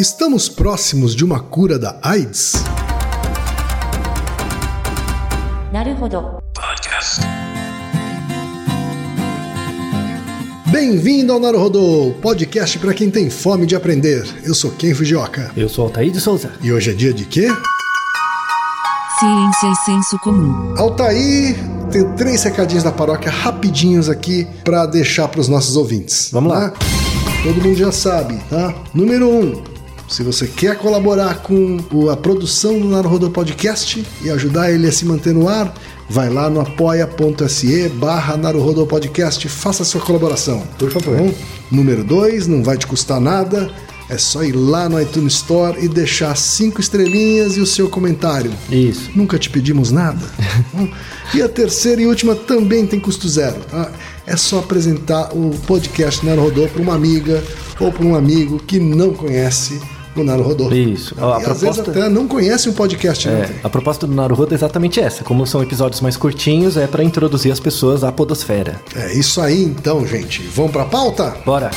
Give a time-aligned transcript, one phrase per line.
[0.00, 2.52] Estamos próximos de uma cura da AIDS?
[10.70, 14.24] Bem-vindo ao Naruhodo, podcast para quem tem fome de aprender.
[14.44, 15.50] Eu sou Ken Fujioka.
[15.56, 16.52] Eu sou Altair de Souza.
[16.62, 17.48] E hoje é dia de quê?
[19.18, 20.76] Ciência e senso comum.
[20.78, 21.56] Altair,
[21.90, 26.30] tem três recadinhos da paróquia rapidinhos aqui para deixar para os nossos ouvintes.
[26.30, 26.68] Vamos lá.
[26.68, 26.72] Né?
[27.42, 28.72] Todo mundo já sabe, tá?
[28.94, 29.40] Número 1.
[29.40, 29.77] Um,
[30.08, 31.78] se você quer colaborar com
[32.10, 35.72] a produção do Naruhodô Podcast e ajudar ele a se manter no ar,
[36.08, 40.62] vai lá no apoia.se barra Naruhodô Podcast e faça a sua colaboração.
[40.78, 41.14] Por favor.
[41.14, 41.34] Tá bom?
[41.70, 43.70] Número dois, não vai te custar nada,
[44.08, 48.50] é só ir lá no iTunes Store e deixar cinco estrelinhas e o seu comentário.
[48.70, 49.10] Isso.
[49.14, 50.24] Nunca te pedimos nada.
[50.74, 50.90] Hum.
[51.34, 53.56] e a terceira e última também tem custo zero.
[53.70, 53.90] Tá?
[54.26, 57.42] É só apresentar o podcast Naruhodô para uma amiga
[57.80, 59.80] ou para um amigo que não conhece
[60.22, 60.70] o Naruhodô.
[60.72, 61.14] Isso.
[61.18, 63.28] A às vezes proposta- até não conhece um podcast.
[63.28, 63.48] né?
[63.62, 65.24] É, a proposta do Naruhodo é exatamente essa.
[65.24, 68.80] Como são episódios mais curtinhos, é para introduzir as pessoas à podosfera.
[68.94, 70.42] É isso aí então, gente.
[70.54, 71.36] Vamos para a pauta?
[71.44, 71.70] Bora!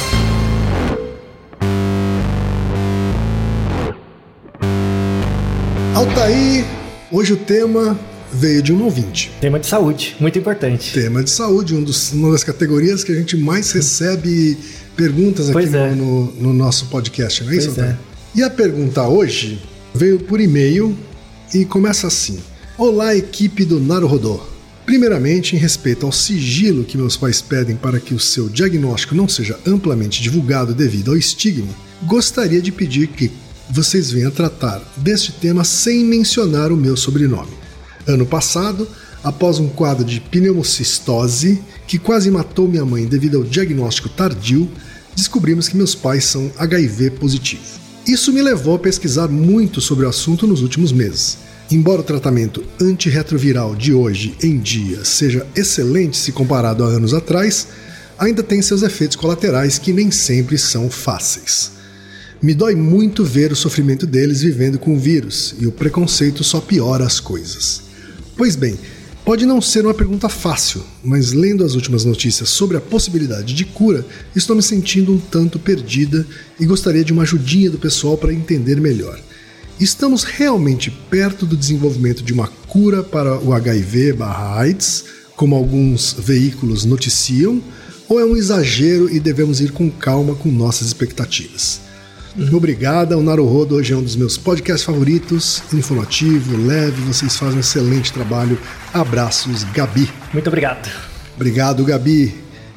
[5.96, 6.66] Altair,
[7.12, 7.98] hoje o tema
[8.34, 9.32] veio de um ouvinte.
[9.42, 10.94] Tema de saúde, muito importante.
[10.94, 14.58] Tema de saúde, um dos- uma das categorias que a gente mais recebe
[14.96, 15.92] perguntas aqui Pois no, é.
[15.96, 17.68] no- no nosso podcast, não é isso?
[17.74, 18.00] Pois Antônio?
[18.08, 18.11] é.
[18.34, 19.62] E a pergunta hoje
[19.94, 20.98] veio por e-mail
[21.54, 22.40] e começa assim:
[22.78, 24.40] Olá, equipe do Naruhodô.
[24.86, 29.28] Primeiramente, em respeito ao sigilo que meus pais pedem para que o seu diagnóstico não
[29.28, 33.30] seja amplamente divulgado devido ao estigma, gostaria de pedir que
[33.70, 37.52] vocês venham tratar deste tema sem mencionar o meu sobrenome.
[38.08, 38.88] Ano passado,
[39.22, 44.72] após um quadro de pneumocistose que quase matou minha mãe devido ao diagnóstico tardio,
[45.14, 47.81] descobrimos que meus pais são HIV positivo.
[48.08, 51.38] Isso me levou a pesquisar muito sobre o assunto nos últimos meses.
[51.70, 57.68] Embora o tratamento antirretroviral de hoje em dia seja excelente se comparado a anos atrás,
[58.18, 61.72] ainda tem seus efeitos colaterais que nem sempre são fáceis.
[62.42, 66.60] Me dói muito ver o sofrimento deles vivendo com o vírus, e o preconceito só
[66.60, 67.84] piora as coisas.
[68.36, 68.78] Pois bem,
[69.26, 73.66] pode não ser uma pergunta fácil, mas lendo as últimas notícias sobre a possibilidade de
[73.66, 74.06] cura,
[74.36, 76.26] estou me sentindo um tanto perdida
[76.60, 79.20] e gostaria de uma ajudinha do pessoal para entender melhor.
[79.80, 85.06] Estamos realmente perto do desenvolvimento de uma cura para o HIV/AIDS,
[85.36, 87.62] como alguns veículos noticiam,
[88.08, 91.91] ou é um exagero e devemos ir com calma com nossas expectativas?
[92.54, 97.60] Obrigada, o Naruhodo hoje é um dos meus podcasts favoritos, informativo, leve, vocês fazem um
[97.60, 98.58] excelente trabalho.
[98.94, 100.10] Abraços, Gabi.
[100.34, 100.90] Muito obrigado.
[101.36, 102.34] Obrigado, Gabi,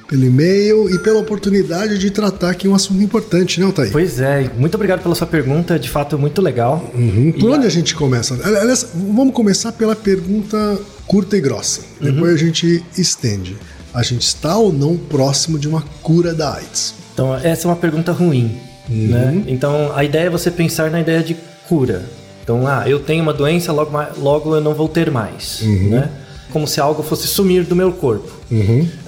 [0.09, 3.93] pelo e-mail e pela oportunidade de tratar aqui um assunto importante, né, Altair?
[3.93, 6.91] Pois é, muito obrigado pela sua pergunta, de fato muito legal.
[6.95, 7.33] Uhum.
[7.33, 8.35] Por E onde a- a gente começa?
[8.43, 11.81] Aliás, vamos começar pela pergunta curta e grossa.
[12.01, 12.13] Uhum.
[12.13, 13.57] Depois a gente estende.
[13.93, 16.95] A gente está ou não próximo de uma cura da AIDS?
[17.13, 18.59] Então, essa é uma pergunta ruim,
[18.89, 19.43] né?
[19.47, 21.37] Então, a ideia é você pensar na ideia de
[21.69, 22.03] cura.
[22.43, 26.11] Então, ah, eu tenho uma doença, logo, logo eu não vou ter mais, né?
[26.53, 28.31] Como se algo fosse sumir do meu corpo.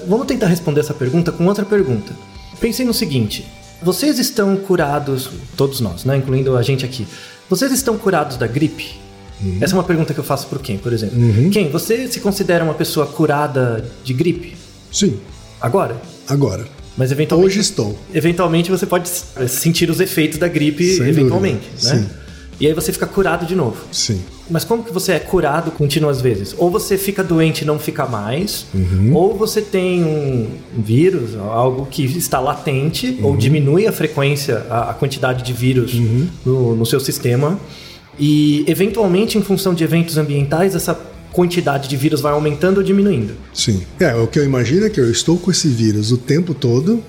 [0.08, 2.12] Vamos tentar responder essa pergunta com outra pergunta.
[2.58, 3.46] Pensem no seguinte:
[3.82, 6.16] vocês estão curados, todos nós, né?
[6.16, 7.06] Incluindo a gente aqui.
[7.48, 8.98] Vocês estão curados da gripe?
[9.60, 11.18] Essa é uma pergunta que eu faço pro Ken, por exemplo.
[11.52, 14.56] Ken, você se considera uma pessoa curada de gripe?
[14.90, 15.18] Sim,
[15.60, 15.96] Agora?
[16.28, 16.64] agora.
[16.96, 17.50] Mas eventualmente.
[17.50, 17.98] Hoje estou.
[18.14, 19.08] Eventualmente você pode
[19.48, 22.00] sentir os efeitos da gripe, Sem eventualmente, dúvida, né?
[22.02, 22.08] sim.
[22.58, 23.76] E aí você fica curado de novo.
[23.92, 24.18] Sim.
[24.48, 26.54] Mas como que você é curado contínuas vezes?
[26.56, 29.10] Ou você fica doente e não fica mais, Uhum.
[29.14, 30.48] ou você tem um
[30.78, 33.26] vírus, algo que está latente, Uhum.
[33.26, 35.92] ou diminui a frequência, a, quantidade de vírus
[36.46, 37.58] no, no seu sistema.
[38.18, 40.98] E eventualmente, em função de eventos ambientais, essa
[41.36, 43.34] quantidade de vírus vai aumentando ou diminuindo.
[43.52, 43.82] Sim.
[44.00, 47.04] É, o que eu imagino é que eu estou com esse vírus o tempo todo,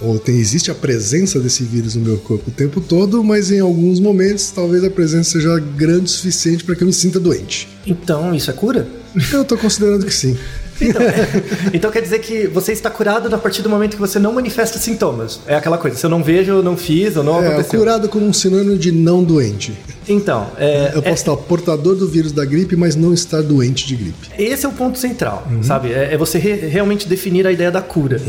[0.00, 3.58] ou tem, existe a presença desse vírus no meu corpo o tempo todo, mas em
[3.58, 7.68] alguns momentos talvez a presença seja grande o suficiente para que eu me sinta doente.
[7.84, 8.86] Então, isso é cura?
[9.32, 10.36] Eu estou considerando que sim.
[10.80, 11.02] Então,
[11.72, 14.78] então quer dizer que você está curado a partir do momento que você não manifesta
[14.78, 15.40] sintomas.
[15.46, 17.80] É aquela coisa, se eu não vejo, eu não fiz, ou não É, aconteceu.
[17.80, 19.72] curado como um sinônimo de não doente.
[20.08, 23.96] Então, é, Eu posso estar portador do vírus da gripe, mas não estar doente de
[23.96, 24.28] gripe.
[24.38, 25.92] esse é o ponto central, sabe?
[25.92, 28.20] É, é você re- realmente definir a ideia da cura.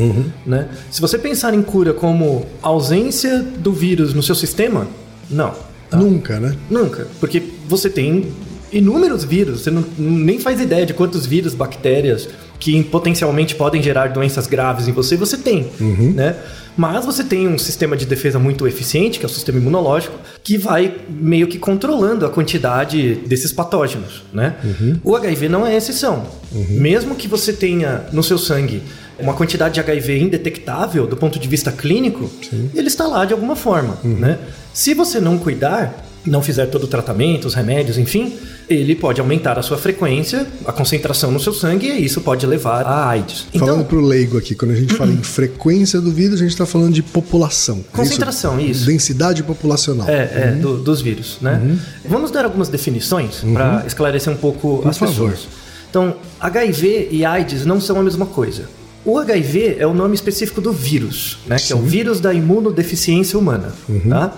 [0.45, 0.67] Né?
[0.89, 4.87] Se você pensar em cura como ausência do vírus no seu sistema,
[5.29, 5.53] não.
[5.91, 6.55] Nunca, né?
[6.69, 7.07] Nunca.
[7.19, 8.25] Porque você tem
[8.71, 12.27] inúmeros vírus, você não, nem faz ideia de quantos vírus, bactérias
[12.59, 15.67] que potencialmente podem gerar doenças graves em você, você tem,
[16.15, 16.35] né?
[16.75, 20.57] Mas você tem um sistema de defesa muito eficiente, que é o sistema imunológico, que
[20.57, 24.55] vai meio que controlando a quantidade desses patógenos, né?
[25.03, 26.25] O HIV não é exceção.
[26.69, 28.81] Mesmo que você tenha no seu sangue
[29.19, 32.29] uma quantidade de HIV indetectável do ponto de vista clínico,
[32.75, 34.37] ele está lá de alguma forma, né?
[34.73, 38.33] Se você não cuidar, não fizer todo o tratamento, os remédios, enfim,
[38.69, 42.85] ele pode aumentar a sua frequência, a concentração no seu sangue e isso pode levar
[42.85, 43.47] a AIDS.
[43.53, 46.51] Então, Falando pro leigo aqui, quando a gente fala em frequência do vírus, a gente
[46.51, 47.83] está falando de população.
[47.93, 48.85] é Concentração, isso.
[48.85, 50.07] Densidade populacional.
[50.09, 51.77] É, é do- dos vírus, né?
[52.07, 55.29] Vamos dar algumas definições para esclarecer um pouco Por as favor.
[55.31, 55.47] pessoas.
[55.89, 58.69] Então, HIV e AIDS não são a mesma coisa.
[59.05, 61.55] O HIV é o nome específico do vírus, né?
[61.55, 63.71] Que é o vírus da imunodeficiência humana,
[64.09, 64.33] tá?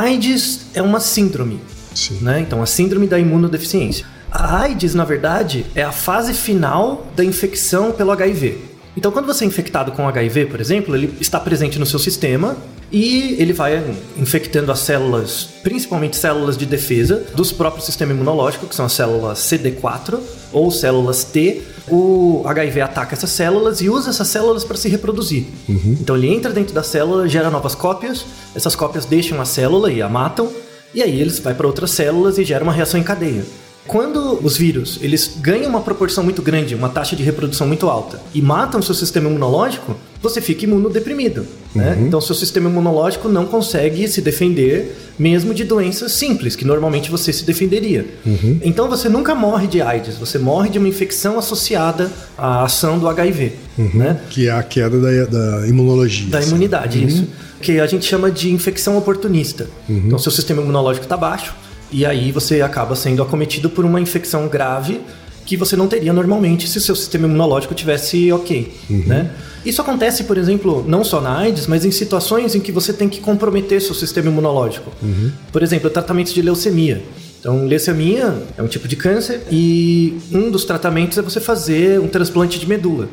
[0.00, 1.60] AIDS é uma síndrome,
[1.94, 2.18] Sim.
[2.20, 2.40] né?
[2.40, 4.06] Então, a síndrome da imunodeficiência.
[4.30, 8.73] A AIDS, na verdade, é a fase final da infecção pelo HIV.
[8.96, 12.56] Então, quando você é infectado com HIV, por exemplo, ele está presente no seu sistema
[12.92, 13.82] e ele vai
[14.16, 19.38] infectando as células, principalmente células de defesa dos próprios sistema imunológico, que são as células
[19.40, 20.20] CD4
[20.52, 21.62] ou células T.
[21.88, 25.46] O HIV ataca essas células e usa essas células para se reproduzir.
[26.00, 28.24] Então, ele entra dentro da célula, gera novas cópias,
[28.54, 30.48] essas cópias deixam a célula e a matam,
[30.94, 33.44] e aí eles vai para outras células e gera uma reação em cadeia.
[33.86, 38.20] Quando os vírus eles ganham uma proporção muito grande, uma taxa de reprodução muito alta
[38.32, 41.46] e matam seu sistema imunológico, você fica imunodeprimido.
[41.74, 41.98] Né?
[42.00, 47.32] Então seu sistema imunológico não consegue se defender mesmo de doenças simples que normalmente você
[47.32, 48.06] se defenderia.
[48.62, 53.06] Então você nunca morre de AIDS, você morre de uma infecção associada à ação do
[53.06, 53.52] HIV,
[53.92, 54.18] né?
[54.30, 56.30] Que é a queda da, da imunologia.
[56.30, 56.48] Da assim.
[56.48, 57.26] imunidade, isso.
[57.60, 59.68] Que a gente chama de infecção oportunista.
[59.88, 61.54] Então, seu sistema imunológico está baixo
[61.92, 65.00] e aí você acaba sendo acometido por uma infecção grave
[65.46, 69.30] que você não teria normalmente se seu sistema imunológico tivesse ok, né?
[69.64, 73.08] Isso acontece, por exemplo, não só na AIDS, mas em situações em que você tem
[73.08, 74.90] que comprometer seu sistema imunológico.
[75.52, 77.02] Por exemplo, tratamentos de leucemia.
[77.40, 82.08] Então, leucemia é um tipo de câncer e um dos tratamentos é você fazer um
[82.08, 83.06] transplante de medula.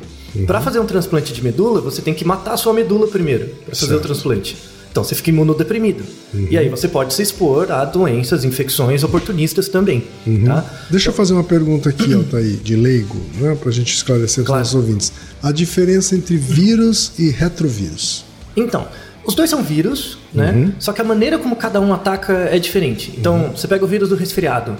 [0.47, 3.75] Para fazer um transplante de medula, você tem que matar a sua medula primeiro para
[3.75, 4.55] fazer o transplante.
[4.91, 6.03] Então você fica imunodeprimido.
[6.49, 10.03] E aí você pode se expor a doenças, infecções oportunistas também.
[10.45, 10.65] Tá?
[10.89, 14.61] Deixa eu fazer uma pergunta aqui, Altair, de leigo, né, para a gente esclarecer Claro.
[14.61, 15.13] os nossos ouvintes.
[15.41, 18.25] A diferença entre vírus e retrovírus.
[18.55, 18.85] Então,
[19.25, 20.73] os dois são vírus, né?
[20.77, 23.13] Só que a maneira como cada um ataca é diferente.
[23.17, 24.75] Então, você pega o vírus do resfriado.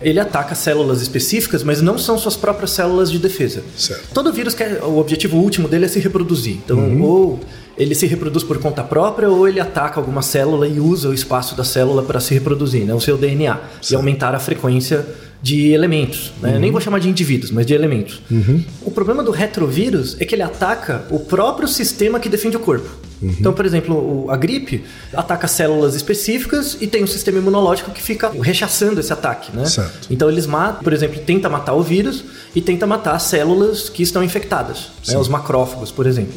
[0.00, 3.64] Ele ataca células específicas, mas não são suas próprias células de defesa.
[3.76, 4.08] Certo.
[4.12, 6.58] Todo vírus quer, o objetivo último dele é se reproduzir.
[6.64, 7.40] Então, ou
[7.76, 11.54] ele se reproduz por conta própria, ou ele ataca alguma célula e usa o espaço
[11.54, 12.94] da célula para se reproduzir, né?
[12.94, 13.58] o seu DNA,
[13.90, 15.06] e aumentar a frequência
[15.42, 16.32] de elementos.
[16.40, 16.58] Né?
[16.58, 18.22] Nem vou chamar de indivíduos, mas de elementos.
[18.82, 22.88] O problema do retrovírus é que ele ataca o próprio sistema que defende o corpo.
[23.22, 28.30] Então, por exemplo, a gripe ataca células específicas e tem um sistema imunológico que fica
[28.42, 29.64] rechaçando esse ataque, né?
[29.64, 30.08] Certo.
[30.10, 32.24] Então eles matam, por exemplo, tenta matar o vírus
[32.56, 35.18] e tenta matar as células que estão infectadas, né?
[35.18, 36.32] os macrófagos, por exemplo.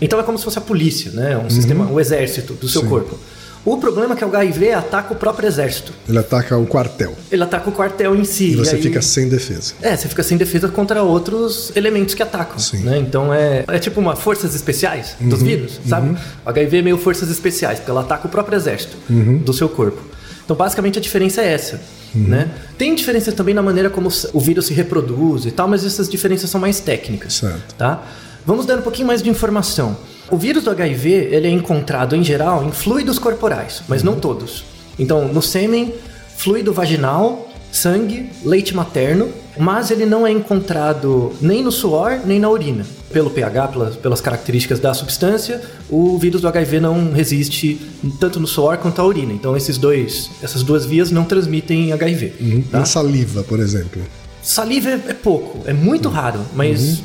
[0.00, 1.36] Então é como se fosse a polícia, né?
[1.36, 2.88] Um sistema, o exército do seu Sim.
[2.88, 3.18] corpo.
[3.64, 5.92] O problema é que o HIV ataca o próprio exército.
[6.08, 7.12] Ele ataca o quartel.
[7.30, 8.52] Ele ataca o quartel em si.
[8.52, 9.74] E você aí- fica sem defesa.
[9.82, 12.58] É, você fica sem defesa contra outros elementos que atacam.
[12.58, 12.78] Sim.
[12.84, 12.98] Né?
[12.98, 16.16] Então é, é tipo uma forças especiais Uhum, dos vírus, sabe?
[16.46, 19.38] O HIV é meio forças especiais, porque ela ataca o próprio exército Uhum.
[19.38, 20.00] do seu corpo.
[20.48, 21.78] Então basicamente a diferença é essa.
[22.14, 22.50] Né?
[22.78, 26.48] Tem diferenças também na maneira como o vírus se reproduz e tal, mas essas diferenças
[26.48, 27.34] são mais técnicas.
[27.34, 27.74] Certo.
[27.74, 28.02] Tá?
[28.46, 29.94] Vamos dar um pouquinho mais de informação.
[30.30, 34.64] O vírus do HIV ele é encontrado em geral em fluidos corporais, mas não todos.
[34.98, 35.92] Então, no sêmen,
[36.34, 42.48] fluido vaginal, sangue, leite materno, mas ele não é encontrado nem no suor nem na
[42.48, 42.86] urina.
[43.12, 47.80] Pelo pH, pelas, pelas características da substância, o vírus do HIV não resiste
[48.20, 49.32] tanto no suor quanto na urina.
[49.32, 52.34] Então, esses dois, essas duas vias não transmitem HIV.
[52.70, 52.80] tá?
[52.80, 54.02] Na saliva, por exemplo.
[54.42, 57.02] Saliva é, é pouco, é muito raro, mas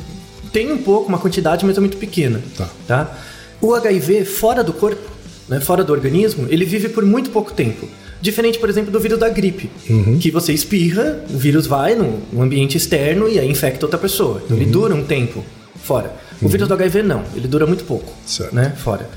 [0.51, 2.41] tem um pouco, uma quantidade, mas é muito pequena.
[2.88, 3.17] Tá.
[3.62, 5.10] O HIV fora do corpo,
[5.48, 7.88] né, fora do organismo, ele vive por muito pouco tempo.
[8.22, 9.69] Diferente, por exemplo, do vírus da gripe,
[10.22, 14.41] que você espirra, o vírus vai no, no ambiente externo e aí infecta outra pessoa.
[14.45, 15.43] Então ele dura um tempo
[15.84, 16.13] fora.
[16.42, 18.54] O vírus do HIV não, ele dura muito pouco, Certo.
[18.56, 19.08] né, fora.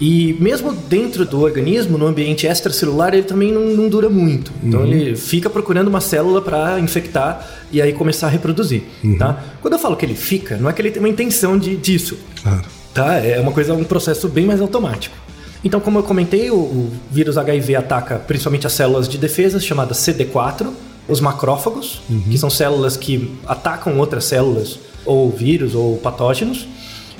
[0.00, 4.50] E mesmo dentro do organismo, no ambiente extracelular, ele também não, não dura muito.
[4.62, 8.82] Então ele fica procurando uma célula para infectar e aí começar a reproduzir,
[9.18, 9.38] tá?
[9.62, 12.18] Quando eu falo que ele fica, não é que ele tem uma intenção de, disso,
[12.42, 12.62] Claro.
[12.92, 13.14] tá?
[13.18, 15.14] É uma coisa, um processo bem mais automático.
[15.62, 19.98] Então, como eu comentei, o, o vírus HIV ataca principalmente as células de defesa chamadas
[19.98, 20.66] CD4,
[21.08, 26.66] os macrófagos, que são células que atacam outras células, ou vírus, ou patógenos,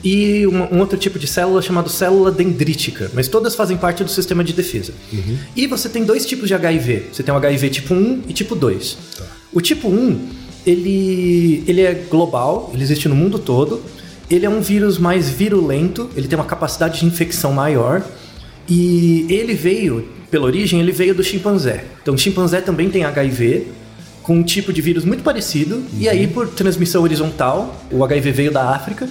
[0.05, 4.11] e um, um outro tipo de célula chamado célula dendrítica, mas todas fazem parte do
[4.11, 4.93] sistema de defesa.
[5.57, 7.07] E você tem dois tipos de HIV.
[7.11, 8.99] Você tem o HIV tipo 1 e tipo 2.
[9.51, 10.29] O tipo 1,
[10.67, 13.83] ele, ele é global, ele existe no mundo todo.
[14.31, 18.03] Ele é um vírus mais virulento, ele tem uma capacidade de infecção maior.
[18.69, 21.85] E ele veio, pela origem, ele veio do chimpanzé.
[22.03, 23.69] Então, o chimpanzé também tem HIV,
[24.25, 25.83] com um tipo de vírus muito parecido.
[25.99, 29.07] E aí, por transmissão horizontal, o HIV veio da África.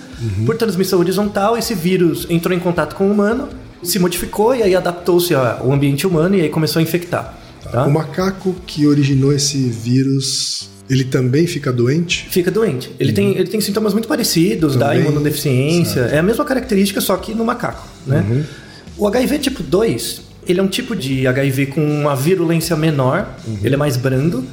[0.45, 3.47] Por transmissão horizontal, esse vírus entrou em contato com o humano,
[3.83, 7.37] se modificou e aí adaptou-se ao ambiente humano e aí começou a infectar.
[7.71, 7.85] tá?
[7.85, 12.27] O macaco que originou esse vírus, ele também fica doente?
[12.31, 12.91] Fica doente.
[12.99, 16.01] Ele, tem, ele tem sintomas muito parecidos, da Também, imunodeficiência.
[16.11, 18.43] É a mesma característica, só que no macaco, né?
[18.97, 23.27] O HIV tipo 2, ele é um tipo de HIV com uma virulência menor,
[23.63, 24.43] ele é mais brando.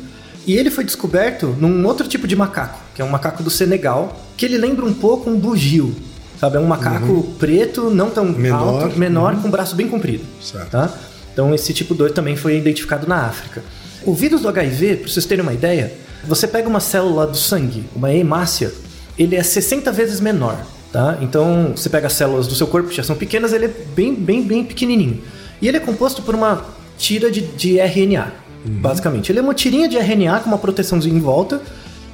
[0.50, 4.20] E ele foi descoberto num outro tipo de macaco, que é um macaco do Senegal,
[4.36, 5.94] que ele lembra um pouco um bugio.
[6.40, 8.82] Sabe, é um macaco preto, não tão Menor.
[8.82, 10.24] alto, menor, com braço bem comprido.
[10.42, 10.70] Certo.
[10.70, 10.92] Tá?
[11.32, 13.62] Então esse tipo 2 também foi identificado na África.
[14.04, 15.92] O vírus do HIV, para vocês terem uma ideia,
[16.26, 18.72] você pega uma célula do sangue, uma hemácia,
[19.16, 21.16] ele é 60 vezes menor, tá?
[21.20, 24.16] Então você pega as células do seu corpo que já são pequenas, ele é bem,
[24.16, 25.22] bem, bem pequenininho.
[25.62, 26.64] E ele é composto por uma
[26.98, 29.30] tira de, de RNA, basicamente.
[29.30, 31.60] Ele é uma tirinha de RNA com uma proteçãozinha em volta,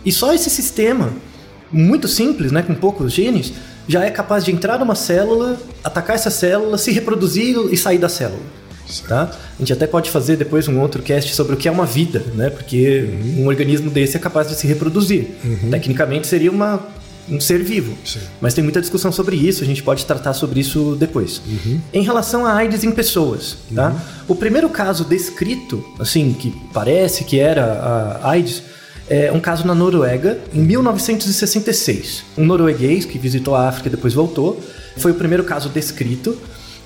[0.04, 1.12] e só esse sistema,
[1.72, 3.52] muito simples, né, com poucos genes,
[3.88, 8.08] já é capaz de entrar numa célula, atacar essa célula, se reproduzir e sair da
[8.08, 8.42] célula.
[9.08, 9.30] Tá?
[9.56, 12.22] A gente até pode fazer depois um outro cast sobre o que é uma vida,
[12.36, 12.50] né?
[12.50, 15.26] Porque um organismo desse é capaz de se reproduzir.
[15.70, 16.86] Tecnicamente seria uma,
[17.28, 17.96] um ser vivo.
[18.04, 18.20] Sim.
[18.40, 21.40] Mas tem muita discussão sobre isso, a gente pode tratar sobre isso depois.
[21.92, 23.94] Em relação a AIDS em pessoas, tá?
[24.28, 28.62] O primeiro caso descrito, assim, que parece que era a AIDS,
[29.08, 32.24] é um caso na Noruega, em 1966.
[32.36, 34.60] Um norueguês que visitou a África e depois voltou.
[34.96, 36.36] Foi o primeiro caso descrito.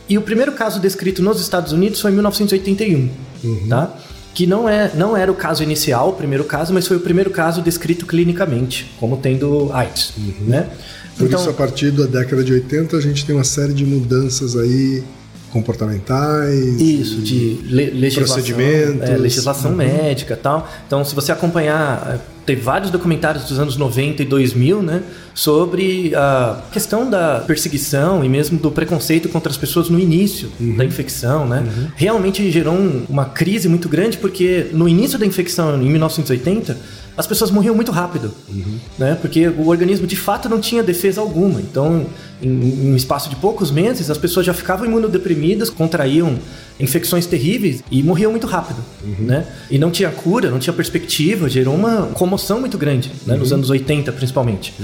[0.09, 3.09] E o primeiro caso descrito nos Estados Unidos foi em 1981,
[3.68, 3.97] tá?
[4.32, 7.30] Que não, é, não era o caso inicial, o primeiro caso, mas foi o primeiro
[7.30, 10.68] caso descrito clinicamente, como tendo AIDS, né?
[11.18, 14.56] Por isso, a partir da década de 80, a gente tem uma série de mudanças
[14.56, 15.02] aí
[15.52, 16.80] comportamentais.
[16.80, 19.08] Isso, de le legislação, Procedimentos.
[19.08, 20.68] é, legislação médica e tal.
[20.87, 22.20] Então, se você acompanhar,
[22.50, 25.02] teve vários documentários dos anos 90 e 2000, né,
[25.33, 30.85] sobre a questão da perseguição e mesmo do preconceito contra as pessoas no início da
[30.85, 31.62] infecção, né.
[31.95, 36.76] Realmente gerou um- uma crise muito grande porque no início da infecção, em 1980,
[37.16, 38.33] as pessoas morriam muito rápido,
[38.99, 39.16] né?
[39.21, 41.61] Porque o organismo de fato não tinha defesa alguma.
[41.61, 42.07] Então,
[42.42, 46.38] em, em um espaço de poucos meses, as pessoas já ficavam imunodeprimidas, contraíam
[46.80, 48.82] infecções terríveis e morriam muito rápido,
[49.18, 49.46] né?
[49.70, 53.37] E não tinha cura, não tinha perspectiva, gerou uma comoção muito grande, né?
[53.37, 54.75] Nos anos 80, principalmente.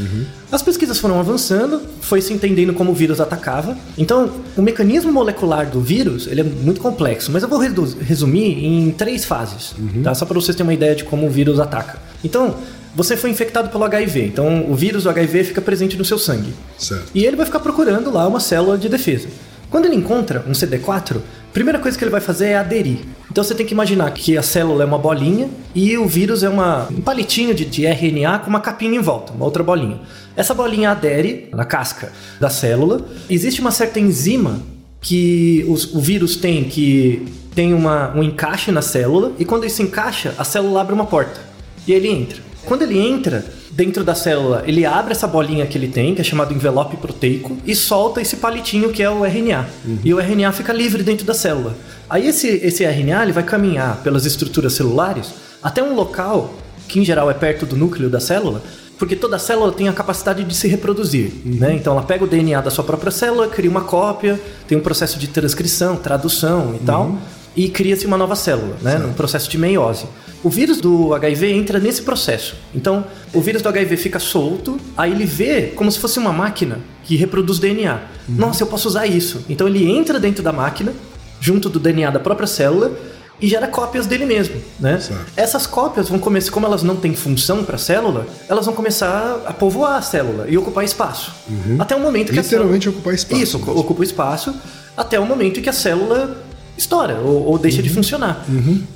[0.50, 3.76] As pesquisas foram avançando, foi se entendendo como o vírus atacava.
[3.96, 8.90] Então, o mecanismo molecular do vírus, ele é muito complexo, mas eu vou resumir em
[8.92, 10.14] três fases, tá?
[10.14, 11.98] Só para vocês terem uma ideia de como o vírus ataca.
[12.24, 12.54] Então,
[12.94, 16.54] você foi infectado pelo HIV, então o vírus do HIV fica presente no seu sangue.
[16.78, 17.10] Certo.
[17.14, 19.28] E ele vai ficar procurando lá uma célula de defesa.
[19.76, 23.00] Quando ele encontra um CD4, a primeira coisa que ele vai fazer é aderir.
[23.30, 26.48] Então você tem que imaginar que a célula é uma bolinha e o vírus é
[26.48, 30.00] uma, um palitinho de, de RNA com uma capinha em volta, uma outra bolinha.
[30.34, 33.04] Essa bolinha adere na casca da célula.
[33.28, 34.62] Existe uma certa enzima
[34.98, 39.82] que os- o vírus tem que tem uma, um encaixe na célula e quando isso
[39.82, 41.38] encaixa, a célula abre uma porta
[41.86, 42.45] e ele entra.
[42.66, 46.24] Quando ele entra dentro da célula, ele abre essa bolinha que ele tem, que é
[46.24, 49.66] chamado envelope proteico, e solta esse palitinho que é o RNA.
[50.04, 51.76] E o RNA fica livre dentro da célula.
[52.10, 55.32] Aí esse, esse RNA ele vai caminhar pelas estruturas celulares
[55.62, 56.54] até um local,
[56.88, 58.62] que em geral é perto do núcleo da célula,
[58.98, 61.32] porque toda célula tem a capacidade de se reproduzir.
[61.44, 61.74] Né?
[61.74, 65.18] Então ela pega o DNA da sua própria célula, cria uma cópia, tem um processo
[65.18, 67.16] de transcrição, tradução e tal
[67.56, 68.98] e cria-se uma nova célula, né?
[68.98, 70.04] Num processo de meiose.
[70.44, 72.54] O vírus do HIV entra nesse processo.
[72.74, 76.78] Então, o vírus do HIV fica solto, aí ele vê como se fosse uma máquina
[77.02, 78.00] que reproduz DNA.
[78.28, 79.44] Nossa, eu posso usar isso.
[79.48, 80.92] Então ele entra dentro da máquina,
[81.40, 82.92] junto do DNA da própria célula,
[83.40, 84.98] e gera cópias dele mesmo, né?
[84.98, 85.26] Certo.
[85.36, 89.42] Essas cópias vão começar, como elas não têm função para a célula, elas vão começar
[89.46, 91.32] a povoar a célula e ocupar espaço.
[91.78, 92.64] Até o momento que a célula...
[92.72, 93.42] Literalmente ocupar espaço.
[93.42, 94.54] Isso, ocu- ocupa espaço
[94.96, 96.42] até o momento em que a célula
[96.76, 98.44] estoura ou, ou deixa de funcionar.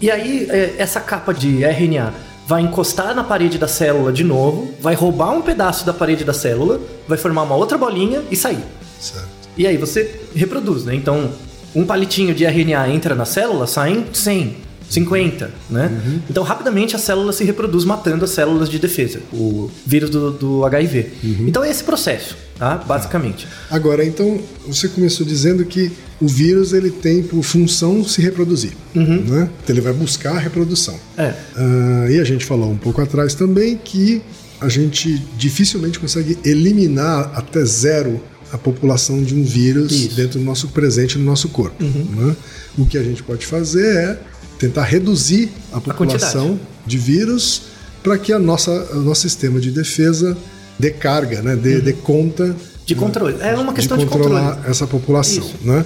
[0.00, 2.12] E aí, é, essa capa de RNA
[2.46, 6.32] vai encostar na parede da célula de novo, vai roubar um pedaço da parede da
[6.32, 8.64] célula, vai formar uma outra bolinha e sair.
[8.98, 9.28] Certo.
[9.56, 10.94] E aí você reproduz, né?
[10.94, 11.30] Então,
[11.74, 14.56] um palitinho de RNA entra na célula, saem 100,
[14.88, 15.90] 50, né?
[16.28, 20.64] Então, rapidamente a célula se reproduz matando as células de defesa, o vírus do, do
[20.64, 21.12] HIV.
[21.46, 22.76] Então, é esse processo, tá?
[22.76, 23.48] Basicamente.
[23.70, 25.90] Agora, então, você começou dizendo que
[26.20, 29.48] o vírus ele tem por função se reproduzir, né?
[29.64, 30.94] Então, ele vai buscar a reprodução.
[31.16, 31.34] É.
[31.56, 34.20] Ah, e a gente falou um pouco atrás também que
[34.60, 38.20] a gente dificilmente consegue eliminar até zero
[38.52, 40.10] a população de um vírus Isso.
[40.10, 40.16] Uhum.
[40.16, 41.82] dentro do nosso presente no nosso corpo.
[41.82, 42.36] né?
[42.76, 44.20] O que a gente pode fazer é
[44.58, 47.62] tentar reduzir a população de vírus
[48.02, 50.36] para que a nossa, o nosso sistema de defesa
[50.80, 51.54] dê carga, né?
[51.56, 52.54] dê, dê conta Uhum.
[52.86, 53.36] De controle.
[53.40, 54.70] É uma questão de, controlar controle.
[54.70, 55.38] essa população.
[55.44, 55.54] Isso.
[55.62, 55.84] Né?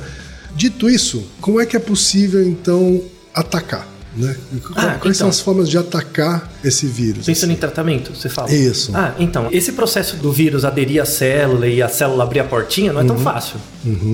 [0.57, 3.03] Dito isso, como é que é possível então
[3.35, 3.87] atacar?
[4.17, 4.35] Né?
[4.63, 5.29] Quais Ah, são então.
[5.29, 7.27] as formas de atacar esse vírus?
[7.27, 8.51] Pensando em tratamento, você fala?
[8.51, 8.93] Isso.
[8.95, 12.93] Ah, então, esse processo do vírus aderir à célula e a célula abrir a portinha
[12.93, 13.09] não é Uhum.
[13.09, 13.57] tão fácil.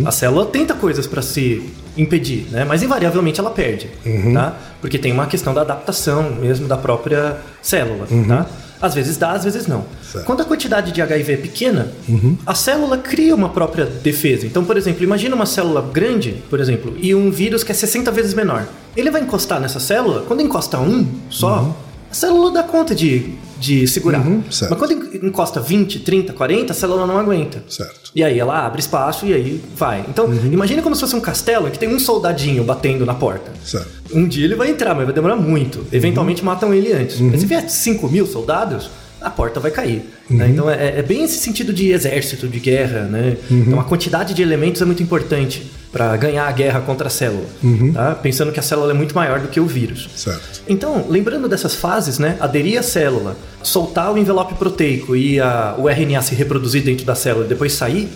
[0.07, 1.63] A célula tenta coisas para se
[1.99, 2.65] impedir, né?
[2.65, 4.33] Mas invariavelmente ela perde, Uhum.
[4.33, 4.57] tá?
[4.81, 8.47] Porque tem uma questão da adaptação mesmo da própria célula, tá?
[8.81, 9.79] Às vezes dá, às vezes não.
[9.79, 9.85] Uhum.
[10.11, 10.25] Certo.
[10.25, 12.37] Quando a quantidade de HIV é pequena, Uhum.
[12.47, 14.47] a célula cria uma própria defesa.
[14.47, 18.11] Então, por exemplo, imagina uma célula grande, por exemplo, e um vírus que é 60
[18.11, 18.67] vezes menor.
[18.97, 21.77] Ele vai encostar nessa célula, quando encosta um só,
[22.11, 24.21] a célula dá conta de, de segurar.
[24.27, 24.43] Uhum.
[24.49, 27.63] Mas quando en- encosta 20, 30, 40, a célula não aguenta.
[27.69, 28.11] Certo.
[28.15, 30.05] E aí ela abre espaço e aí vai.
[30.09, 30.51] Então, Uhum.
[30.53, 33.53] imagine como se fosse um castelo que tem um soldadinho batendo na porta.
[33.65, 33.89] Certo.
[34.13, 35.87] Um dia ele vai entrar, mas vai demorar muito.
[35.93, 37.21] Eventualmente matam ele antes.
[37.21, 38.91] Mas se vier 5 mil soldados,
[39.21, 40.03] a porta vai cair.
[40.29, 40.49] né?
[40.49, 43.03] Então é, é bem esse sentido de exército, de guerra.
[43.03, 43.37] Né?
[43.51, 47.47] Então a quantidade de elementos é muito importante para ganhar a guerra contra a célula.
[47.93, 48.15] tá?
[48.15, 50.09] Pensando que a célula é muito maior do que o vírus.
[50.15, 50.63] Certo.
[50.69, 52.37] Então, lembrando dessas fases, né?
[52.39, 57.17] Aderir à célula, soltar o envelope proteico e a- o RNA se reproduzir dentro da
[57.17, 58.09] célula e depois sair,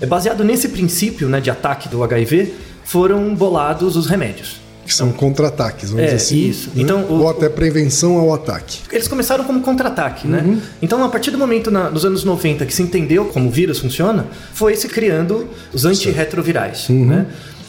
[0.00, 2.54] é baseado nesse princípio né, de ataque do HIV,
[2.84, 4.56] foram bolados os remédios.
[4.90, 6.48] Que são contra-ataques, vamos É, dizer assim.
[6.48, 6.68] isso.
[6.74, 6.82] né?
[6.82, 8.80] Então, o- Ou até prevenção ao ataque.
[8.90, 10.42] Eles começaram como contra-ataque, né?
[10.44, 10.60] Uhum.
[10.82, 13.78] Então, a partir do momento na- nos anos 90 que se entendeu como o vírus
[13.78, 17.06] funciona, foi se criando os antirretrovirais, Uhum.
[17.06, 17.26] né?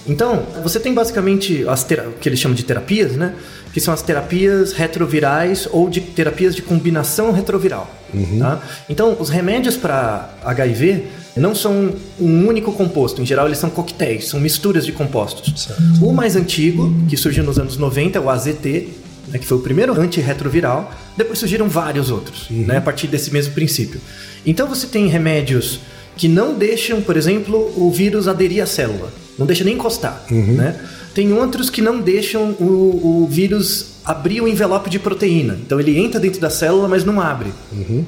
[0.08, 1.86] Então, você tem basicamente as
[2.20, 3.34] que eles chamam de terapias, né?
[3.74, 7.90] Que são as terapias retrovirais ou de terapias de combinação retroviral.
[8.14, 8.40] Uhum.
[8.40, 8.62] tá?
[8.90, 11.06] Então, os remédios para HIV
[11.38, 13.22] não são um único composto.
[13.22, 15.70] Em geral, eles são coquetéis, são misturas de compostos.
[16.02, 18.90] O mais antigo, que surgiu nos anos 90, é o AZT,
[19.30, 20.92] né, que foi o primeiro antirretroviral.
[21.16, 24.02] Depois surgiram vários outros, né, a partir desse mesmo princípio.
[24.46, 25.80] Então você tem remédios
[26.18, 30.26] que não deixam, por exemplo, o vírus aderir à célula, não deixa nem encostar.
[30.30, 30.76] Né?
[31.14, 35.60] Tem outros que não deixam o, o vírus abrir o envelope de proteína.
[35.66, 37.50] Então ele entra dentro da célula, mas não abre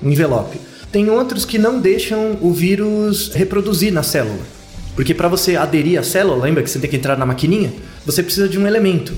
[0.02, 0.60] o envelope.
[0.92, 4.42] Tem outros que não deixam o vírus reproduzir na célula.
[4.96, 7.74] Porque para você aderir à célula, lembra que você tem que entrar na maquininha?
[8.06, 9.13] Você precisa de um elemento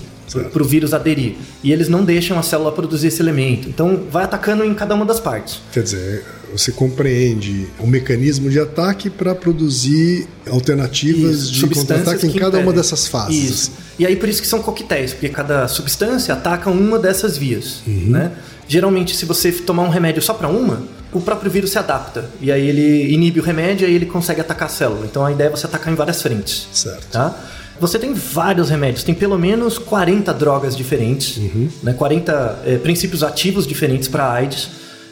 [0.51, 1.35] para o vírus aderir.
[1.63, 3.67] E eles não deixam a célula produzir esse elemento.
[3.67, 5.61] Então vai atacando em cada uma das partes.
[5.71, 6.25] Quer dizer,
[6.57, 12.63] você compreende o mecanismo de ataque para produzir alternativas Isso, de contra-ataque em cada uma
[12.63, 12.73] impedem.
[12.81, 13.49] dessas fases.
[13.49, 13.71] Isso.
[13.99, 18.09] E aí por isso que são coquetéis, porque cada substância ataca uma dessas vias, Uhum.
[18.09, 18.31] né?
[18.67, 22.51] Geralmente se você tomar um remédio só para uma, o próprio vírus se adapta e
[22.51, 25.05] aí ele inibe o remédio e aí ele consegue atacar a célula.
[25.05, 26.67] Então a ideia é você atacar em várias frentes.
[26.73, 27.05] Certo.
[27.11, 27.37] Tá?
[27.79, 31.69] Você tem vários remédios, tem pelo menos 40 drogas diferentes, Uhum.
[31.83, 31.93] né?
[31.93, 34.69] 40 eh, princípios ativos diferentes para AIDS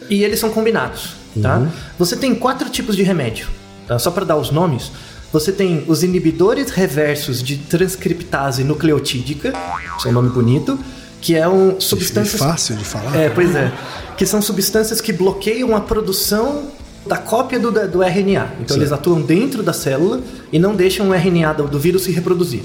[0.10, 1.10] e eles são combinados.
[1.41, 1.57] Tá?
[1.57, 1.69] Uhum.
[1.97, 3.47] Você tem quatro tipos de remédio,
[3.87, 3.97] tá?
[3.97, 4.91] só para dar os nomes.
[5.31, 9.53] Você tem os inibidores reversos de transcriptase nucleotídica,
[9.97, 10.77] isso é um nome bonito,
[11.19, 13.15] que é um substâncias Fácil de falar.
[13.15, 13.71] é, pois é.
[14.15, 16.65] Que são substâncias que bloqueiam a produção
[17.05, 18.53] da cópia do, do RNA.
[18.61, 22.11] Então eles atuam dentro da célula e não deixam o RNA do, do vírus se
[22.11, 22.61] reproduzir.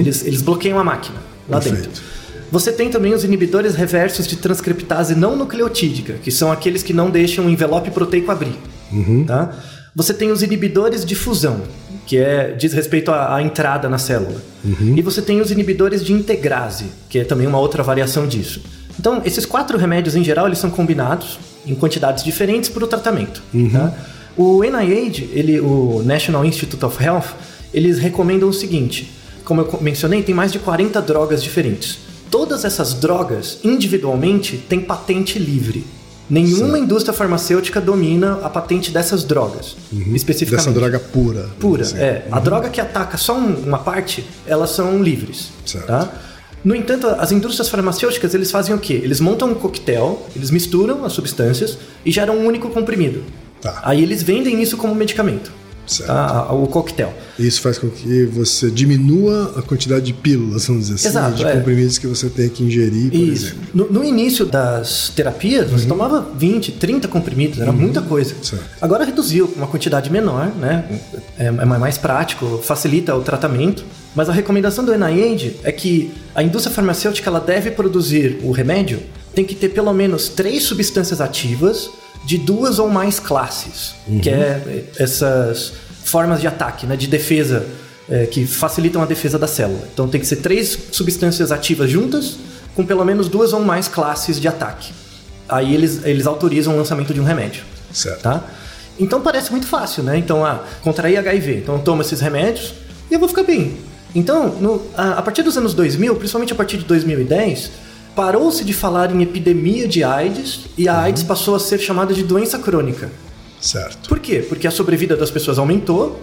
[0.00, 1.88] Eles, eles bloqueiam a máquina lá Perfeito.
[1.88, 2.02] dentro.
[2.50, 7.10] Você tem também os inibidores reversos de transcriptase não nucleotídica, que são aqueles que não
[7.10, 8.56] deixam o envelope proteico abrir.
[9.26, 9.52] Tá?
[9.94, 11.62] Você tem os inibidores de fusão,
[12.06, 14.40] que é, diz respeito à, à entrada na célula.
[14.96, 18.62] E você tem os inibidores de integrase, que é também uma outra variação disso.
[18.98, 23.42] Então, esses quatro remédios, em geral, eles são combinados em quantidades diferentes para o tratamento.
[23.70, 23.92] tá?
[24.36, 27.34] O NIH, ele, o National Institute of Health,
[27.74, 29.12] eles recomendam o seguinte:
[29.44, 31.98] como eu mencionei, tem mais de 40 drogas diferentes.
[32.30, 35.84] Todas essas drogas, individualmente, têm patente livre.
[36.30, 39.76] Nenhuma indústria farmacêutica domina a patente dessas drogas,
[40.14, 40.66] especificamente.
[40.66, 41.48] Dessa droga pura.
[41.58, 41.96] Pura, assim.
[41.96, 42.26] é.
[42.30, 45.48] A droga que ataca só um- uma parte, elas são livres.
[45.64, 45.86] Certo.
[45.86, 46.12] Tá?
[46.62, 49.00] No entanto, as indústrias farmacêuticas, eles fazem o quê?
[49.02, 53.22] Eles montam um coquetel, eles misturam as substâncias e geram um único comprimido.
[53.62, 53.80] Tá.
[53.82, 55.50] Aí eles vendem isso como medicamento.
[55.88, 56.06] Certo.
[56.08, 56.52] tá?
[56.52, 57.12] o coquetel.
[57.38, 61.44] Isso faz com que você diminua a quantidade de pílulas, vamos dizer assim, Exato, de
[61.44, 61.52] é.
[61.52, 63.46] comprimidos que você tem que ingerir, por Isso.
[63.46, 63.68] exemplo.
[63.74, 68.34] No, no início das terapias, você tomava 20, 30 comprimidos, era muita coisa.
[68.42, 68.64] Certo.
[68.80, 70.84] Agora reduziu uma quantidade menor, né?
[71.38, 73.84] É, é mais prático, facilita o tratamento.
[74.14, 79.00] Mas a recomendação do NIH é que a indústria farmacêutica ela deve produzir o remédio,
[79.34, 81.90] tem que ter pelo menos três substâncias ativas
[82.24, 85.72] de duas ou mais classes, que é essas
[86.04, 86.96] formas de ataque, né?
[86.96, 87.66] De defesa
[88.08, 89.80] é, que facilitam a defesa da célula.
[89.92, 92.36] Então tem que ser três substâncias ativas juntas
[92.74, 94.92] com pelo menos duas ou mais classes de ataque.
[95.48, 97.64] Aí eles, eles autorizam o lançamento de um remédio.
[97.92, 98.20] Certo.
[98.22, 98.44] Tá?
[99.00, 100.18] Então parece muito fácil, né?
[100.18, 101.58] Então, ah, contrair HIV.
[101.58, 102.74] Então eu tomo esses remédios
[103.10, 103.76] e eu vou ficar bem.
[104.14, 107.70] Então, no- a, a partir dos anos 2000, principalmente a partir de 2010,
[108.18, 112.24] parou-se de falar em epidemia de AIDS e a AIDS passou a ser chamada de
[112.24, 113.12] doença crônica.
[113.60, 114.08] Certo.
[114.08, 114.44] Por quê?
[114.48, 116.20] Porque a sobrevida das pessoas aumentou,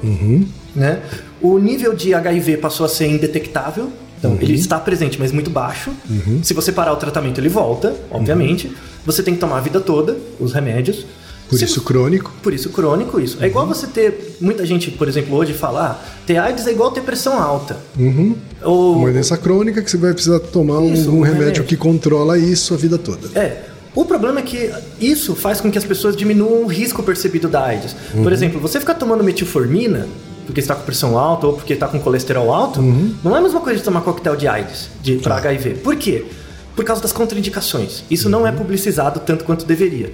[0.76, 1.02] né?
[1.42, 3.90] O nível de HIV passou a ser indetectável.
[4.20, 5.90] Então, ele está presente, mas muito baixo.
[6.44, 8.70] Se você parar o tratamento, ele volta, obviamente.
[9.06, 11.06] Você tem que tomar a vida toda os remédios.
[11.50, 12.32] Por Se isso crônico.
[12.42, 13.38] por isso, crônico, isso.
[13.40, 14.38] É igual você ter.
[14.42, 17.78] Muita gente, por exemplo, hoje fala: ah, ter AIDS é igual ter pressão alta.
[17.98, 18.36] Uhum.
[18.64, 18.98] Ou.
[18.98, 21.64] Uma doença crônica que você vai precisar tomar um- Isso, um, um remédio, remédio.
[21.66, 23.30] que controla isso a vida toda.
[23.40, 23.62] É.
[23.94, 27.64] O problema é que isso faz com que as pessoas diminuam o risco percebido da
[27.64, 27.96] AIDS.
[28.14, 28.24] Uhum.
[28.24, 30.08] Por exemplo, você ficar tomando metilformina
[30.46, 33.14] porque está com pressão alta ou porque está com colesterol alto, Uhum.
[33.24, 35.76] não é a mesma coisa de tomar coquetel de AIDS de, para HIV.
[35.76, 36.26] Por quê?
[36.76, 38.04] Por causa das contraindicações.
[38.12, 38.58] Isso não é Uhum.
[38.58, 40.12] publicizado tanto quanto deveria.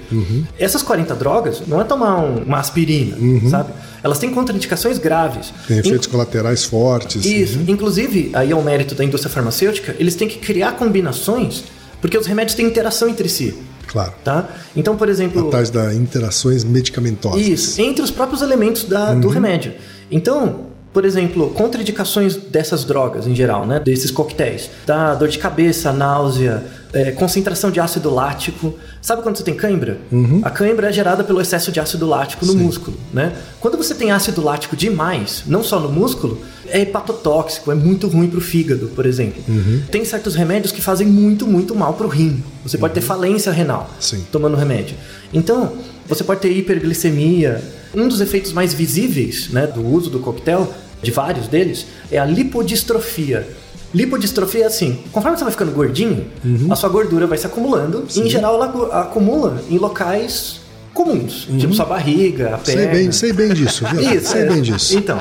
[0.60, 3.18] Essas 40 drogas não é tomar um- uma aspirina,
[3.50, 3.72] sabe?
[4.04, 5.50] Elas têm contraindicações graves.
[5.50, 5.56] Uhum.
[5.68, 7.26] Tem efeitos colaterais fortes.
[7.26, 7.58] isso.
[7.60, 7.66] né?
[7.68, 11.64] Inclusive, aí é o mérito da indústria farmacêutica, eles têm que criar combinações,
[12.00, 13.56] porque os remédios têm interação entre si,
[13.88, 14.14] Claro.
[14.24, 14.48] tá?
[14.76, 17.42] Então, por exemplo, Tais da interações medicamentosas.
[17.46, 19.74] isso, entre os próprios elementos da- do remédio.
[20.12, 23.80] Então, por exemplo, contraindicações dessas drogas em geral, né?
[23.80, 24.70] Desses coquetéis.
[24.86, 28.74] Dá dor de cabeça, náusea, é, concentração de ácido lático.
[29.02, 29.98] Sabe quando você tem cãibra?
[30.44, 33.34] A cãibra é gerada pelo excesso de ácido lático no músculo, né?
[33.60, 38.30] Quando você tem ácido lático demais, não só no músculo, é hepatotóxico, é muito ruim
[38.30, 39.42] pro fígado, por exemplo.
[39.90, 42.44] Tem certos remédios que fazem muito, muito mal pro rim.
[42.64, 44.26] Você pode ter falência renal Sim.
[44.32, 44.96] tomando remédio.
[45.34, 45.74] Então,
[46.16, 47.62] você pode ter hiperglicemia.
[47.94, 50.72] Um dos efeitos mais visíveis né, do uso do coquetel,
[51.02, 53.48] de vários deles, é a lipodistrofia.
[53.94, 56.26] Lipodistrofia é assim, conforme você vai ficando gordinho,
[56.70, 60.62] a sua gordura vai se acumulando e, em geral, ela acu- acumula em locais
[60.94, 62.92] comuns, tipo sua barriga, a Sei perna.
[62.94, 64.00] bem, sei bem disso, viu?
[64.14, 64.46] Isso, sei é.
[64.46, 64.98] bem disso.
[64.98, 65.18] Então,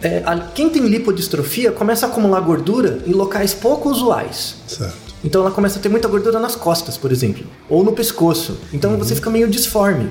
[0.00, 4.54] é, a- quem tem lipodistrofia começa a acumular gordura em locais pouco usuais.
[4.68, 5.07] Certo.
[5.24, 8.56] Então ela começa a ter muita gordura nas costas, por exemplo, ou no pescoço.
[8.72, 10.08] Então você fica meio disforme.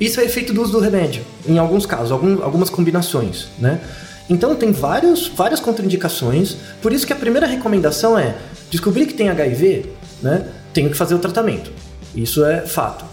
[0.00, 3.80] Isso é efeito do uso do remédio, em alguns casos, algum- algumas combinações, né?
[4.28, 6.56] Então tem vários, várias contraindicações.
[6.82, 8.34] Por isso que a primeira recomendação é
[8.70, 9.86] descobrir que tem HIV,
[10.22, 10.44] né?
[10.74, 11.70] Tenho que fazer o tratamento.
[12.14, 13.04] Isso é fato.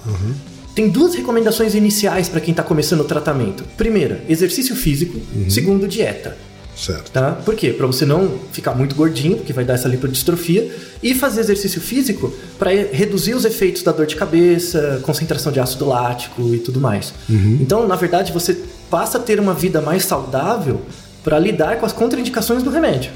[0.73, 3.63] Tem duas recomendações iniciais para quem está começando o tratamento.
[3.77, 5.17] Primeira, exercício físico.
[5.49, 6.35] Segundo, dieta.
[6.75, 7.11] Certo.
[7.11, 7.31] Tá?
[7.31, 7.71] Por quê?
[7.71, 10.69] Para você não ficar muito gordinho, porque vai dar essa lipodistrofia,
[11.01, 15.85] e fazer exercício físico para reduzir os efeitos da dor de cabeça, concentração de ácido
[15.85, 17.13] lático e tudo mais.
[17.61, 18.57] Então, na verdade, você
[18.89, 20.81] passa a ter uma vida mais saudável
[21.23, 23.11] para lidar com as contraindicações do remédio,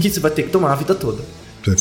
[0.00, 1.22] que você vai ter que tomar a vida toda.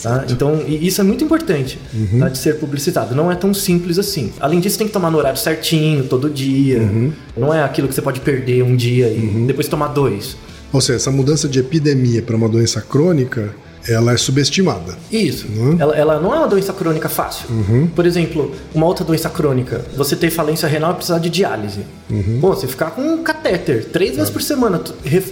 [0.01, 0.23] Tá?
[0.29, 1.77] Então, isso é muito importante
[2.17, 3.13] tá, de ser publicitado.
[3.13, 4.31] Não é tão simples assim.
[4.39, 6.79] Além disso, tem que tomar no horário certinho, todo dia.
[7.35, 10.37] Não é aquilo que você pode perder um dia e depois tomar dois.
[10.73, 13.53] Ou seja, essa mudança de epidemia para uma doença crônica,
[13.87, 14.97] ela é subestimada.
[15.11, 15.45] Isso.
[15.47, 15.75] Uhum.
[15.77, 17.47] Ela, ela não é uma doença crônica fácil.
[17.93, 21.81] Por exemplo, uma outra doença crônica, você ter falência renal e precisar de diálise.
[22.09, 22.39] Uhum.
[22.39, 24.81] Bom, você ficar com um catéter três vezes por semana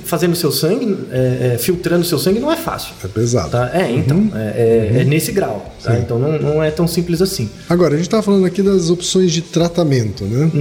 [0.04, 2.94] fazendo seu sangue, é, é, filtrando seu sangue, não é fácil.
[3.04, 3.50] É pesado.
[3.52, 3.72] Tá?
[3.74, 4.18] É, então.
[4.18, 4.32] Uhum.
[4.36, 5.74] É, é- é nesse grau.
[5.82, 5.98] tá?
[5.98, 7.50] Então não, não é tão simples assim.
[7.70, 10.52] Agora, a gente estava falando aqui das opções de tratamento, né?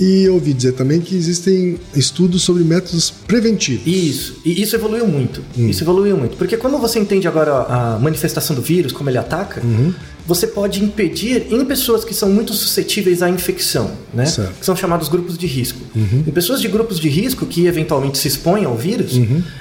[0.00, 0.06] Uhum.
[0.06, 3.86] E eu ouvi dizer também que existem estudos sobre métodos preventivos.
[3.86, 5.42] Isso, e isso evoluiu muito.
[5.58, 5.68] Hum.
[5.68, 6.36] Isso evoluiu muito.
[6.36, 9.92] Porque quando você entende agora a manifestação do vírus, como ele ataca, Uhum.
[10.26, 14.26] você pode impedir em pessoas que são muito suscetíveis à infecção, né?
[14.26, 14.48] Certo.
[14.48, 14.54] Uhum.
[14.60, 15.80] Que são chamados grupos de risco.
[15.94, 19.12] Em pessoas de grupos de risco que eventualmente se expõem ao vírus,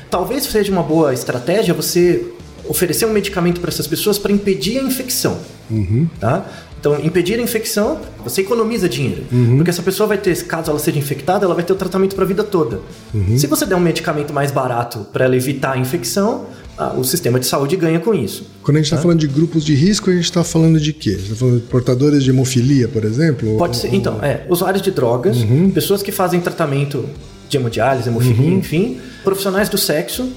[0.09, 2.23] talvez seja uma boa estratégia você
[2.67, 5.39] oferecer um medicamento para essas pessoas para impedir a infecção.
[5.71, 6.07] Uhum.
[6.19, 6.45] Tá?
[6.79, 9.23] Então, impedir a infecção, você economiza dinheiro.
[9.31, 9.57] Uhum.
[9.57, 12.23] Porque essa pessoa vai ter, caso ela seja infectada, ela vai ter o tratamento para
[12.23, 12.79] a vida toda.
[13.13, 13.37] Uhum.
[13.37, 16.45] Se você der um medicamento mais barato para ela evitar a infecção,
[16.77, 18.47] ah, o sistema de saúde ganha com isso.
[18.63, 21.09] Quando a gente está falando de grupos de risco, a gente está falando de quê?
[21.09, 23.57] A gente está falando de portadores de hemofilia, por exemplo?
[23.57, 25.69] Pode ser, então, é, usuários de drogas, Uhum.
[25.71, 27.05] pessoas que fazem tratamento
[27.49, 30.29] de hemodiálise, hemofilia, enfim, profissionais do sexo.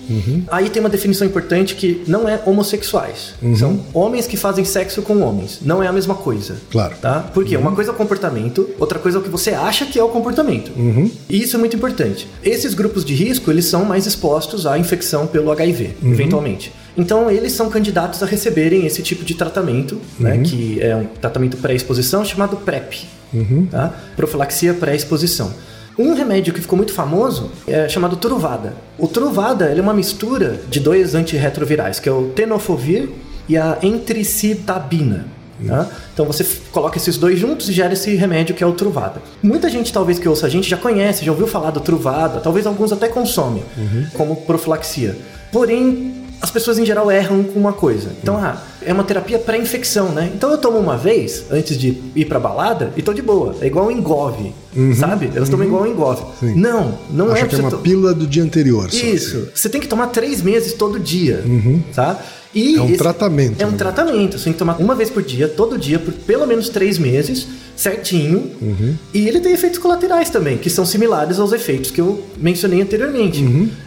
[0.48, 3.34] Aí tem uma definição importante que não é homossexuais.
[3.56, 5.60] São homens que fazem sexo com homens.
[5.62, 6.56] Não é a mesma coisa.
[6.70, 6.96] Claro.
[7.00, 7.20] Tá?
[7.34, 10.02] Porque uma coisa é o comportamento, outra coisa é o que você acha que é
[10.02, 10.72] o comportamento.
[11.28, 12.26] E isso é muito importante.
[12.42, 16.72] Esses grupos de risco, eles são mais expostos à infecção pelo HIV, eventualmente.
[16.96, 21.56] Então, eles são candidatos a receberem esse tipo de tratamento, né, que é um tratamento
[21.56, 23.06] pré-exposição chamado PrEP,
[23.70, 23.94] tá?
[24.16, 25.52] profilaxia pré-exposição.
[25.98, 28.74] Um remédio que ficou muito famoso é chamado Truvada.
[28.98, 33.10] O Truvada ele é uma mistura de dois antirretrovirais, que é o tenofovir
[33.48, 35.26] e a entricitabina.
[35.66, 35.88] tá?
[36.14, 39.20] Então você coloca esses dois juntos e gera esse remédio que é o Truvada.
[39.42, 42.66] Muita gente, talvez que ouça a gente, já conhece, já ouviu falar do Truvada, talvez
[42.66, 43.62] alguns até consomem
[44.14, 45.16] como profilaxia.
[45.52, 48.10] Porém, as pessoas em geral erram com uma coisa.
[48.20, 50.30] Então, ah, é uma terapia pré-infecção, né?
[50.34, 53.54] Então eu tomo uma vez antes de ir pra balada e tô de boa.
[53.60, 54.52] É igual Engove,
[54.98, 55.30] sabe?
[55.34, 56.22] Elas tomam igual Engove.
[56.40, 56.54] Sim.
[56.56, 58.88] Não, não Acha é que é uma to- pílula do dia anterior.
[58.92, 59.48] Isso.
[59.54, 61.44] Você tem que tomar três meses todo dia,
[61.94, 62.18] tá?
[62.54, 63.76] E É um tratamento, É um né?
[63.78, 64.36] tratamento.
[64.36, 67.46] Você tem que tomar uma vez por dia, todo dia, por pelo menos três meses,
[67.74, 68.50] certinho.
[68.60, 68.94] Uhum.
[69.14, 73.42] E ele tem efeitos colaterais também, que são similares aos efeitos que eu mencionei anteriormente.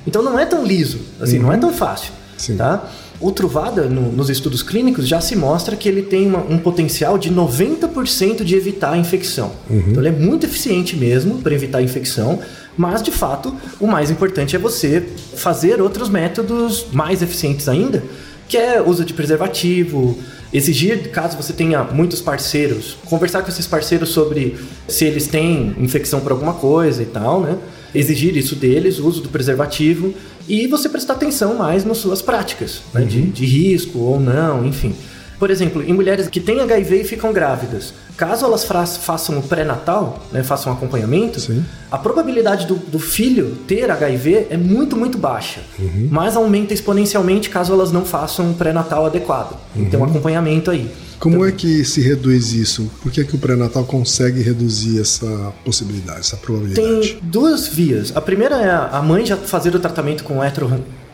[0.08, 2.25] Então não é tão liso, assim, não é tão fácil, Uhum.
[2.38, 2.58] Sim.
[2.58, 2.89] tá?
[3.19, 7.17] O Truvada, no- nos estudos clínicos, já se mostra que ele tem uma- um potencial
[7.17, 9.52] de 90% de evitar a infecção.
[9.69, 9.84] Uhum.
[9.88, 12.39] Então ele é muito eficiente mesmo para evitar a infecção,
[12.78, 15.02] mas de fato o mais importante é você
[15.36, 18.04] fazer outros métodos mais eficientes ainda,
[18.50, 20.17] que é uso de preservativo,
[20.54, 24.56] exigir, caso você tenha muitos parceiros, conversar com esses parceiros sobre
[24.88, 27.58] se eles têm infecção por alguma coisa e tal, né?
[27.93, 30.13] Exigir isso deles, o uso do preservativo
[30.48, 33.04] e você prestar atenção mais nas suas práticas, né?
[33.04, 34.96] de, de risco ou não, enfim.
[35.39, 40.26] Por exemplo, em mulheres que têm HIV e ficam grávidas, caso elas façam o pré-natal,
[40.32, 41.63] né, façam um acompanhamento, Sim.
[41.91, 45.62] a probabilidade do, do filho ter HIV é muito, muito baixa.
[46.10, 49.58] Mas aumenta exponencialmente caso elas não façam um pré-natal adequado.
[49.74, 50.89] Tem que ter um acompanhamento aí.
[51.19, 52.89] Como é que se reduz isso?
[53.02, 57.13] Por que, que o pré-natal consegue reduzir essa possibilidade, essa probabilidade?
[57.13, 58.15] Tem duas vias.
[58.15, 60.43] A primeira é a mãe já fazer o tratamento com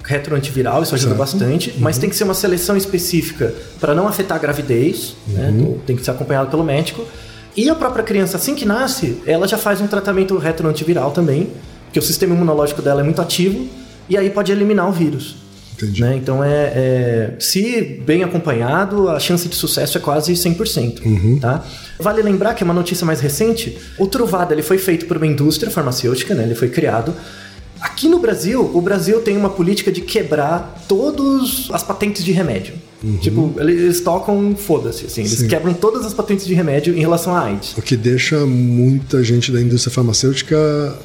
[0.03, 1.19] retroantiviral, isso ajuda Certo.
[1.19, 5.53] bastante, mas tem que ser uma seleção específica para não afetar a gravidez, né?
[5.55, 7.05] Então, tem que ser acompanhado pelo médico.
[7.55, 11.49] E a própria criança, assim que nasce, ela já faz um tratamento retroantiviral também,
[11.85, 13.67] porque o sistema imunológico dela é muito ativo,
[14.09, 15.35] e aí pode eliminar o vírus.
[15.97, 16.15] Né?
[16.15, 21.01] Então, é, é- se bem acompanhado, a chance de sucesso é quase 100%.
[21.41, 21.63] Tá?
[21.99, 25.25] Vale lembrar que é uma notícia mais recente, o Truvada ele foi feito por uma
[25.25, 26.43] indústria farmacêutica, né?
[26.43, 27.13] ele foi criado.
[27.81, 32.75] Aqui no Brasil, o Brasil tem uma política de quebrar todas as patentes de remédio.
[33.19, 35.47] Tipo, eles tocam, foda-se, assim, eles Sim.
[35.47, 37.75] quebram todas as patentes de remédio em relação à AIDS.
[37.75, 40.55] O que deixa muita gente da indústria farmacêutica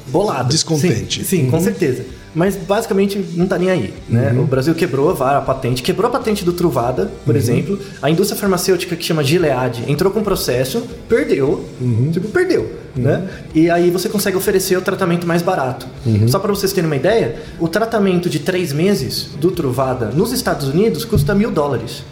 [0.07, 0.47] bolado.
[0.49, 1.25] descontente.
[1.25, 2.05] Sim, sim, com certeza.
[2.37, 4.31] Mas basicamente não tá nem aí, né?
[4.39, 7.79] O Brasil quebrou a patente, quebrou a patente do Truvada, por exemplo.
[7.99, 11.65] A indústria farmacêutica que chama Gilead entrou com processo, perdeu,
[12.13, 13.27] tipo, perdeu, né?
[13.55, 15.87] E aí você consegue oferecer o tratamento mais barato.
[16.27, 20.67] Só para vocês terem uma ideia, o tratamento de três meses do Truvada nos Estados
[20.67, 22.03] Unidos custa mil dólares,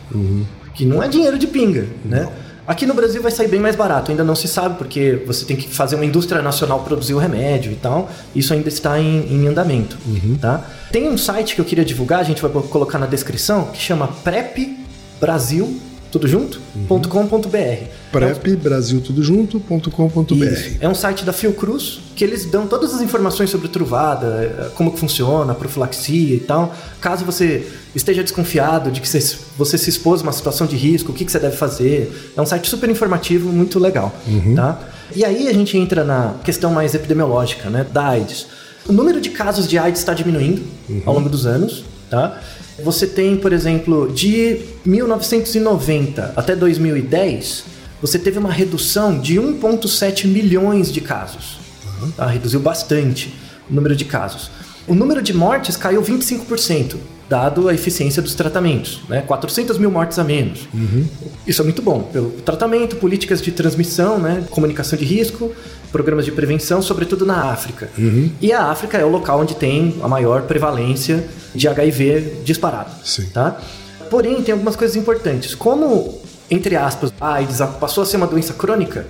[0.74, 2.28] que não é dinheiro de pinga, né?
[2.68, 5.56] Aqui no Brasil vai sair bem mais barato, ainda não se sabe, porque você tem
[5.56, 8.10] que fazer uma indústria nacional produzir o remédio e tal.
[8.36, 9.98] Isso ainda está em, em andamento.
[10.42, 10.66] Tá?
[10.92, 14.08] Tem um site que eu queria divulgar, a gente vai colocar na descrição, que chama
[14.24, 15.80] PrepBrasil,
[16.16, 16.62] tudo junto?
[16.88, 17.90] .com.br.
[18.10, 20.34] prepbrasiltudojunto.com.br.
[20.34, 20.78] Isso.
[20.80, 24.94] É um site da Fiocruz que eles dão todas as informações sobre Truvada, eh, como
[24.94, 26.74] que funciona, a profilaxia e tal.
[27.02, 31.16] Caso você esteja desconfiado de que você, se expôs a uma situação de risco, o
[31.16, 32.32] que, que você deve fazer.
[32.38, 34.16] É um site super informativo, muito legal.
[34.56, 34.80] Tá?
[35.14, 38.48] E aí a gente entra na questão mais epidemiológica, né, da AIDS.
[38.88, 40.62] O número de casos de AIDS está diminuindo
[41.06, 42.42] ao longo dos anos, tá?
[42.84, 47.64] Você tem, por exemplo, de 1990 até 2010,
[48.02, 51.58] você teve uma redução de 1,7 milhões de casos.
[52.16, 52.26] Tá?
[52.28, 53.34] Reduziu bastante
[53.70, 54.52] o número de casos.
[54.88, 56.98] O número de mortes caiu 25%,
[57.30, 59.02] dado a eficiência dos tratamentos.
[59.10, 59.22] Né?
[59.22, 60.68] 400 mil mortes a menos.
[61.48, 62.04] Isso é muito bom.
[62.04, 64.44] Pelo tratamento, políticas de transmissão, né?
[64.50, 65.52] comunicação de risco,
[65.92, 67.90] programas de prevenção, sobretudo na África.
[68.42, 72.92] E a África é o local onde tem a maior prevalência de HIV disparado.
[73.04, 73.28] Sim.
[73.34, 73.60] Tá?
[74.10, 75.56] Porém, tem algumas coisas importantes.
[75.56, 79.08] Como, entre aspas, a AIDS passou a ser uma doença crônica,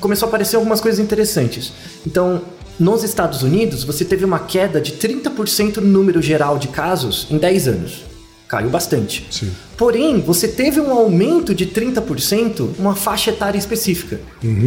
[0.00, 1.72] começou a aparecer algumas coisas interessantes.
[2.06, 2.42] Então,
[2.78, 7.38] nos Estados Unidos, você teve uma queda de 30% no número geral de casos em
[7.38, 8.04] 10 anos.
[8.48, 9.26] Caiu bastante.
[9.30, 9.50] Sim.
[9.76, 14.20] Porém, você teve um aumento de 30%, uma faixa etária específica,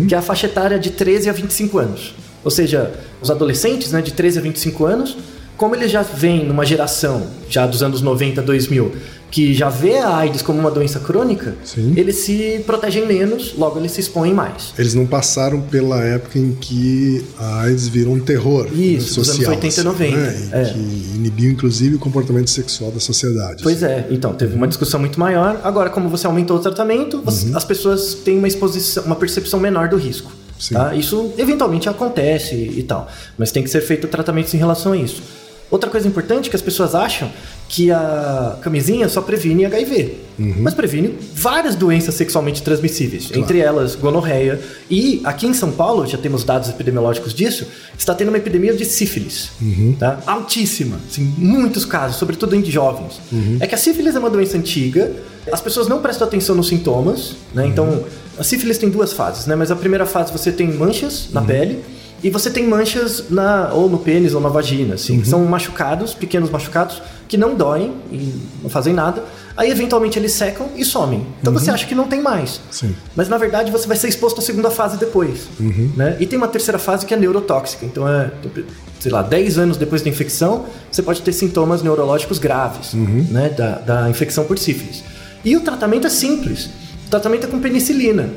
[0.08, 2.16] que é a faixa etária de 13 a 25 anos.
[2.44, 5.18] Ou seja, os adolescentes né, de 13 a 25 anos,
[5.58, 8.92] como eles já vêm numa geração, já dos anos 90, 2000,
[9.30, 11.94] que já vê a AIDS como uma doença crônica, Sim.
[11.98, 14.74] eles se protegem menos, logo eles se expõem mais.
[14.78, 19.18] Eles não passaram pela época em que a AIDS virou um terror Isso, né, dos
[19.18, 19.52] anos social.
[19.56, 20.64] 80 e 90, Né, é.
[20.66, 20.80] que
[21.16, 23.64] inibiu, inclusive, o comportamento sexual da sociedade.
[23.64, 25.60] Pois é, então teve uma discussão muito maior.
[25.64, 29.90] Agora, como você aumentou o tratamento, você- as pessoas têm uma exposição, uma percepção menor
[29.90, 30.32] do risco.
[30.72, 30.96] Tá?
[30.96, 35.22] Isso eventualmente acontece e tal, mas tem que ser feito tratamentos em relação a isso.
[35.70, 37.30] Outra coisa importante é que as pessoas acham
[37.68, 40.16] que a camisinha só previne HIV,
[40.62, 44.62] mas previne várias doenças sexualmente transmissíveis, entre elas gonorreia.
[44.90, 48.86] E aqui em São Paulo, já temos dados epidemiológicos disso, está tendo uma epidemia de
[48.86, 49.52] sífilis,
[50.00, 50.20] tá?
[50.26, 53.20] altíssima, assim, muitos casos, sobretudo em jovens.
[53.60, 55.12] É que a sífilis é uma doença antiga,
[55.52, 57.68] as pessoas não prestam atenção nos sintomas, né?
[57.68, 58.06] então
[58.38, 59.56] a sífilis tem duas fases, né?
[59.56, 61.84] mas a primeira fase você tem manchas na pele.
[62.24, 66.14] E você tem manchas na, ou no pênis ou na vagina, assim, que são machucados,
[66.14, 69.24] pequenos machucados, que não doem e não fazem nada.
[69.56, 71.26] Aí, eventualmente, eles secam e somem.
[71.42, 72.62] Então você acha que não tem mais.
[72.70, 72.96] Sim.
[73.16, 75.48] Mas na verdade você vai ser exposto à segunda fase depois.
[75.96, 76.16] Né?
[76.20, 77.86] E tem uma terceira fase que é neurotóxica.
[77.86, 78.32] Então é,
[79.00, 83.50] sei lá, 10 anos depois da infecção, você pode ter sintomas neurológicos graves né?
[83.50, 85.04] da, da infecção por sífilis.
[85.44, 86.70] E o tratamento é simples.
[87.08, 88.30] O tratamento é com penicilina,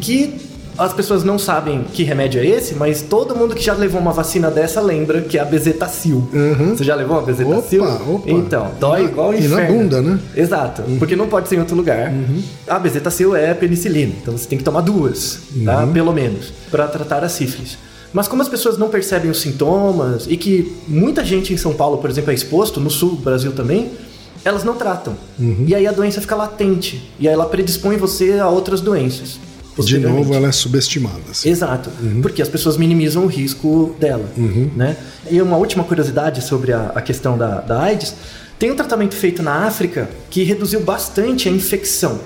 [0.00, 4.00] que as pessoas não sabem que remédio é esse, mas todo mundo que já levou
[4.00, 6.28] uma vacina dessa lembra que é a bezetacil.
[6.76, 7.84] Você já levou uma bezetacil?
[7.84, 8.30] Opa, opa.
[8.30, 9.76] Então, dói na- igual o e na inferno.
[9.78, 10.18] bunda, né?
[10.36, 12.12] Exato, porque não pode ser em outro lugar.
[12.66, 15.86] A bezetacil é penicilina, então você tem que tomar duas, tá?
[15.86, 17.78] Pelo menos, para tratar a sífilis.
[18.12, 21.98] Mas como as pessoas não percebem os sintomas e que muita gente em São Paulo,
[21.98, 23.90] por exemplo, é exposto, no sul do Brasil também,
[24.44, 25.14] elas não tratam.
[25.66, 27.10] E aí a doença fica latente.
[27.18, 29.38] E aí ela predispõe você a outras doenças.
[29.82, 31.20] De novo, ela é subestimada.
[31.30, 31.48] assim.
[31.48, 31.90] Exato,
[32.22, 34.28] porque as pessoas minimizam o risco dela.
[34.76, 34.96] Né?
[35.30, 38.14] E uma última curiosidade sobre a, a questão da, da AIDS:
[38.58, 42.20] tem um tratamento feito na África que reduziu bastante a infecção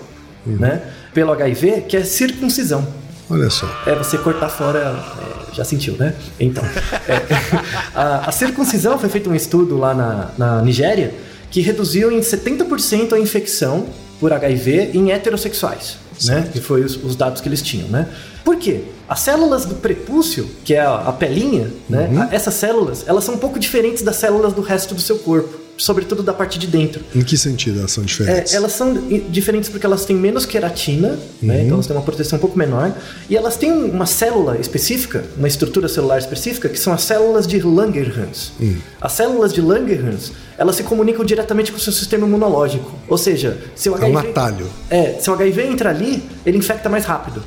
[0.45, 0.83] né?
[1.15, 2.87] pelo HIV, que é circuncisão.
[3.31, 3.67] Olha só.
[3.87, 4.79] É você cortar fora.
[4.81, 6.15] é, já sentiu, né?
[6.41, 6.65] Então.
[6.65, 7.23] é,
[7.95, 11.13] a, a circuncisão foi feito um estudo lá na, na Nigéria
[11.51, 13.87] que reduziu em 70% a infecção
[14.21, 15.99] por HIV em heterossexuais.
[16.27, 16.49] Né?
[16.53, 18.09] Que foi os, os dados que eles tinham, né?
[18.45, 18.83] Por quê?
[19.09, 22.09] As células do prepúcio, que é a, a pelinha, né?
[22.31, 25.57] A- essas células, elas são um pouco diferentes das células do resto do seu corpo,
[25.79, 27.03] sobretudo da parte de dentro.
[27.15, 28.53] Em que sentido elas são diferentes?
[28.53, 28.93] É, elas são
[29.31, 31.63] diferentes porque elas têm menos queratina, né?
[31.63, 32.93] então elas têm uma proteção um pouco menor,
[33.31, 37.61] e elas têm uma célula específica, uma estrutura celular específica, que são as células de
[37.61, 38.53] Langerhans.
[39.01, 42.93] As células de Langerhans, elas se comunicam diretamente com o seu sistema imunológico.
[43.09, 44.29] Ou seja, se o É um HIV...
[44.31, 44.67] atalho.
[44.91, 47.43] É, se o HIV entra ali, ele infecta mais rápido,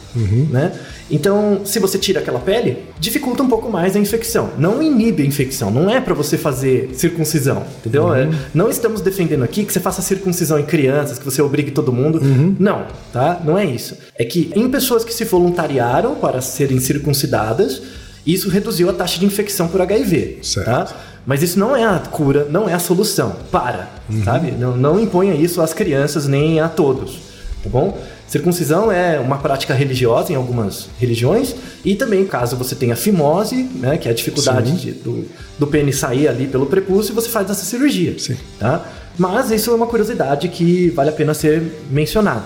[0.50, 0.72] né?
[1.12, 4.52] Então, se você tira aquela pele, dificulta um pouco mais a infecção.
[4.58, 8.14] Não inibe a infecção, não é pra você fazer circuncisão, entendeu?
[8.14, 11.92] É, não estamos defendendo aqui que você faça circuncisão em crianças, que você obrigue todo
[11.92, 12.22] mundo.
[12.58, 13.42] Não, tá?
[13.44, 13.98] Não é isso.
[14.16, 17.82] É que em pessoas que se voluntariaram para serem circuncidadas,
[18.26, 20.66] isso reduziu a taxa de infecção por HIV, Certo.
[20.66, 20.88] tá?
[21.26, 23.36] Mas isso não é a cura, não é a solução.
[23.52, 23.90] Para,
[24.24, 24.52] sabe?
[24.52, 27.20] Não, não imponha isso às crianças nem a todos,
[27.64, 27.98] tá bom?
[28.32, 33.98] Circuncisão é uma prática religiosa em algumas religiões e também caso você tenha fimose, né,
[33.98, 35.26] que é a dificuldade de- do,
[35.60, 38.38] do pênis sair ali pelo prepúcio, você faz essa cirurgia, Sim.
[38.58, 38.86] tá?
[39.18, 42.46] Mas isso é uma curiosidade que vale a pena ser mencionada.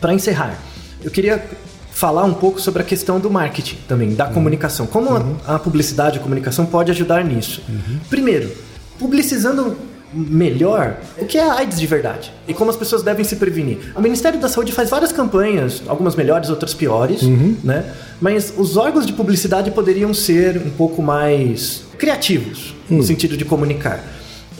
[0.00, 0.56] Para encerrar,
[1.02, 1.44] eu queria
[1.90, 4.86] falar um pouco sobre a questão do marketing também, da comunicação.
[4.86, 7.60] Como a, a publicidade e a comunicação pode ajudar nisso?
[8.08, 8.52] Primeiro,
[9.00, 9.76] publicizando
[10.12, 13.92] melhor o que é a AIDS de verdade e como as pessoas devem se prevenir.
[13.94, 17.22] O Ministério da Saúde faz várias campanhas, algumas melhores, outras piores,
[17.62, 17.84] né?
[18.20, 24.02] Mas os órgãos de publicidade poderiam ser um pouco mais criativos no sentido de comunicar.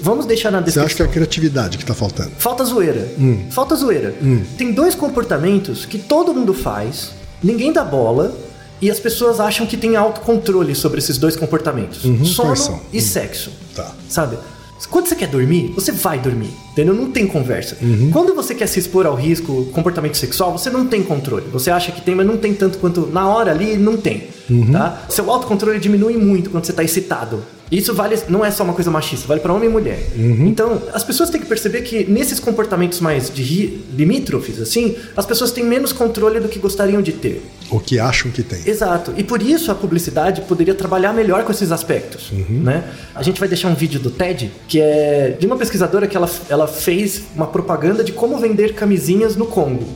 [0.01, 0.85] Vamos deixar na Você descrição.
[0.87, 2.31] acha que é a criatividade que está faltando?
[2.39, 3.09] Falta zoeira.
[3.51, 4.15] Falta zoeira.
[4.57, 7.11] Tem dois comportamentos que todo mundo faz,
[7.43, 8.33] ninguém dá bola,
[8.81, 12.81] e as pessoas acham que tem autocontrole sobre esses dois comportamentos: sono quais são?
[12.93, 13.51] e sexo.
[13.75, 13.91] Tá.
[14.09, 14.39] Sabe?
[14.87, 16.95] Quando você quer dormir, você vai dormir, entendeu?
[16.95, 17.77] Não tem conversa.
[18.13, 21.47] Quando você quer se expor ao risco, comportamento sexual, você não tem controle.
[21.53, 24.29] Você acha que tem, mas não tem tanto quanto na hora ali, não tem.
[24.73, 25.03] Tá?
[25.09, 27.43] Seu autocontrole diminui muito quando você está excitado.
[27.71, 29.99] Isso vale, não é só uma coisa machista, vale para homem e mulher.
[30.17, 35.53] Então, as pessoas têm que perceber que nesses comportamentos mais de limítrofes, assim, as pessoas
[35.53, 37.43] têm menos controle do que gostariam de ter.
[37.71, 38.61] O que acham que tem?
[38.67, 39.13] Exato.
[39.17, 42.33] E por isso a publicidade poderia trabalhar melhor com esses aspectos.
[42.49, 42.85] Né?
[43.15, 46.31] A gente vai deixar um vídeo do TED, que é de uma pesquisadora que ela,
[46.49, 49.87] ela fez uma propaganda de como vender camisinhas no Congo.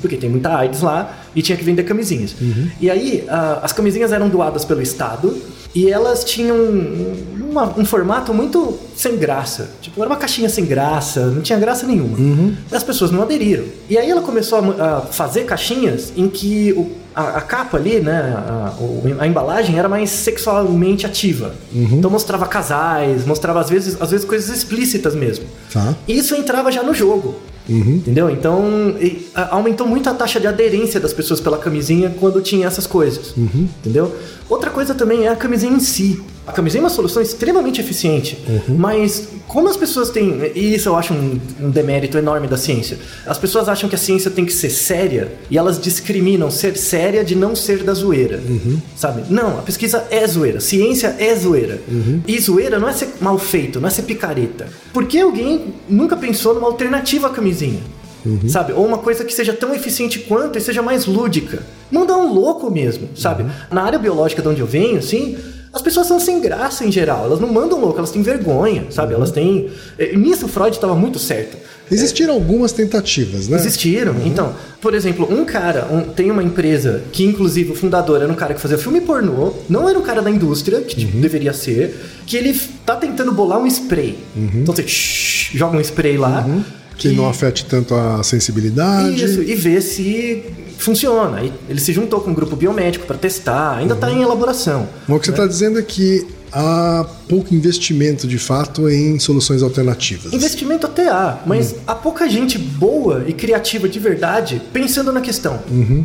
[0.00, 2.34] Porque tem muita AIDS lá e tinha que vender camisinhas.
[2.80, 5.36] E aí, ah, as camisinhas eram doadas pelo Estado
[5.74, 7.14] e elas tinham um,
[7.50, 9.68] uma- um formato muito sem graça.
[9.82, 12.16] Tipo, era uma caixinha sem graça, não tinha graça nenhuma.
[12.72, 13.64] E as pessoas não aderiram.
[13.88, 18.00] E aí ela começou a, a fazer caixinhas em que o- a, a capa ali,
[18.00, 18.72] né, a,
[19.20, 21.54] a embalagem era mais sexualmente ativa.
[21.74, 25.44] Então mostrava casais, mostrava às vezes, às vezes coisas explícitas mesmo.
[25.72, 25.94] Tá.
[26.08, 27.36] E isso entrava já no jogo.
[27.68, 28.30] Entendeu?
[28.30, 32.86] Então e, aumentou muito a taxa de aderência das pessoas pela camisinha quando tinha essas
[32.86, 33.34] coisas.
[33.80, 34.14] Entendeu?
[34.48, 36.20] Outra coisa também é a camisinha em si.
[36.46, 38.38] A camisinha é uma solução extremamente eficiente,
[38.68, 40.40] mas como as pessoas têm.
[40.54, 42.96] E isso eu acho um, um demérito enorme da ciência.
[43.26, 47.24] As pessoas acham que a ciência tem que ser séria e elas discriminam ser séria
[47.24, 48.40] de não ser da zoeira.
[48.94, 49.24] Sabe?
[49.28, 50.60] Não, a pesquisa é zoeira.
[50.60, 51.80] Ciência é zoeira.
[52.28, 54.68] E zoeira não é ser mal feito, não é ser picareta.
[54.92, 57.80] Por que alguém nunca pensou numa alternativa à camisinha?
[58.48, 58.72] Sabe?
[58.72, 61.62] Ou uma coisa que seja tão eficiente quanto e seja mais lúdica.
[61.90, 63.44] Dá um louco mesmo, sabe?
[63.70, 65.36] Na área biológica de onde eu venho, assim,
[65.72, 67.24] as pessoas são sem graça em geral.
[67.26, 69.12] Elas não mandam louco, elas têm vergonha, sabe?
[69.14, 69.68] Elas têm.
[69.98, 71.56] eh, Nisso o Freud estava muito certo.
[71.88, 73.56] Existiram algumas tentativas, né?
[73.58, 74.16] Existiram.
[74.24, 78.34] Então, por exemplo, um cara um- tem uma empresa que, inclusive, o fundador era um
[78.34, 81.94] cara que fazia filme pornô, não era um cara da indústria, que tipo, deveria ser,
[82.26, 84.18] que ele tá tentando bolar um spray.
[84.36, 86.44] Então você shh, joga um spray lá.
[86.96, 89.22] Que não afete tanto a sensibilidade.
[89.22, 90.42] Isso, e ver se
[90.78, 91.42] funciona.
[91.42, 94.88] E ele se juntou com um grupo biomédico para testar, ainda está em elaboração.
[95.06, 99.62] Mas o que você está dizendo é que há pouco investimento de fato em soluções
[99.62, 100.32] alternativas.
[100.32, 105.60] Investimento até há, mas há pouca gente boa e criativa de verdade pensando na questão.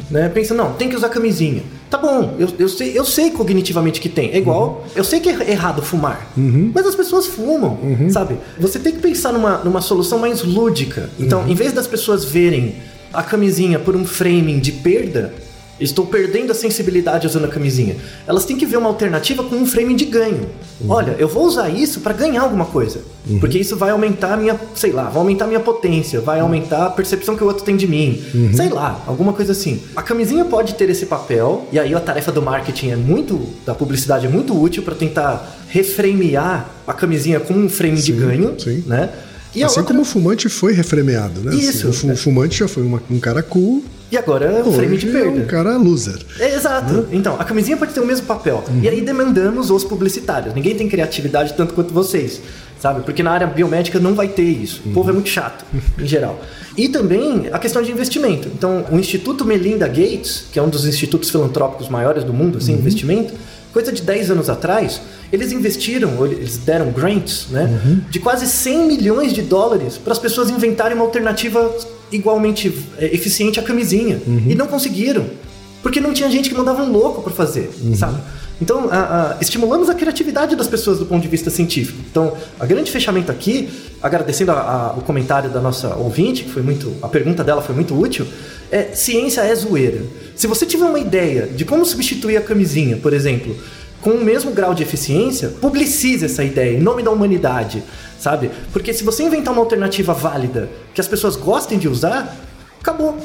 [0.10, 0.30] Né?
[0.30, 1.64] Pensando, não, tem que usar camisinha.
[1.90, 4.32] Tá bom, eu, eu, sei, eu sei cognitivamente que tem.
[4.32, 6.32] É igual, eu sei que é errado fumar,
[6.74, 7.78] mas as pessoas fumam,
[8.12, 8.38] sabe?
[8.60, 11.10] Você tem que pensar numa, numa solução mais lúdica.
[11.20, 12.76] Então, em vez das pessoas verem
[13.14, 15.34] a camisinha por um framing de perda,
[15.82, 17.96] Estou perdendo a sensibilidade usando a camisinha.
[18.28, 20.48] Elas têm que ver uma alternativa com um frame de ganho.
[20.88, 23.02] Olha, eu vou usar isso para ganhar alguma coisa.
[23.40, 26.86] Porque isso vai aumentar a minha, sei lá, vai aumentar a minha potência, vai aumentar
[26.86, 28.22] a percepção que o outro tem de mim.
[28.54, 29.82] Sei lá, alguma coisa assim.
[29.96, 33.74] A camisinha pode ter esse papel, e aí a tarefa do marketing é muito, da
[33.74, 38.60] publicidade é muito útil para tentar reframear a camisinha com um frame de Sim, ganho,
[38.60, 38.84] sim.
[38.86, 39.10] né?
[39.54, 41.54] E assim outra- como o fumante foi refremeado, né?
[41.56, 41.88] Isso.
[41.90, 44.98] Assim, o fu- fumante já foi uma- um cara cool, E agora é o frame
[44.98, 45.40] de é perda.
[45.42, 46.20] um cara loser.
[46.40, 47.08] É, exato.
[47.12, 48.64] Então, a camisinha pode ter o mesmo papel.
[48.82, 50.54] E aí demandamos os publicitários.
[50.54, 52.42] Ninguém tem criatividade tanto quanto vocês,
[52.80, 53.02] sabe?
[53.04, 54.82] Porque na área biomédica não vai ter isso.
[54.86, 55.66] O povo é muito chato,
[56.00, 56.42] em geral.
[56.78, 58.48] E também a questão de investimento.
[58.54, 62.74] Então, o Instituto Melinda Gates, que é um dos institutos filantrópicos maiores do mundo, assim,
[62.74, 63.34] investimento,
[63.74, 65.02] coisa de 10 anos atrás,
[65.32, 67.70] eles investiram, eles deram grants, né,
[68.10, 71.74] de quase 100 milhões de dólares para as pessoas inventarem uma alternativa
[72.12, 74.22] igualmente é, eficiente à camisinha.
[74.48, 75.26] E não conseguiram.
[75.82, 78.18] Porque não tinha gente que mandava um louco para fazer, sabe?
[78.62, 81.98] Então, a- a- estimulamos a criatividade das pessoas do ponto de vista científico.
[82.12, 83.68] Então, a grande fechamento aqui,
[84.00, 88.00] agradecendo a- o comentário da nossa ouvinte, que foi muito, a pergunta dela foi muito
[88.00, 88.28] útil,
[88.72, 90.02] é ciência é zoeira.
[90.36, 93.56] Se você tiver uma ideia de como substituir a camisinha, por exemplo,
[94.02, 97.84] com o mesmo grau de eficiência, publicize essa ideia em nome da humanidade,
[98.20, 98.50] sabe?
[98.74, 102.36] Porque se você inventar uma alternativa válida que as pessoas gostem de usar,
[102.80, 103.18] acabou.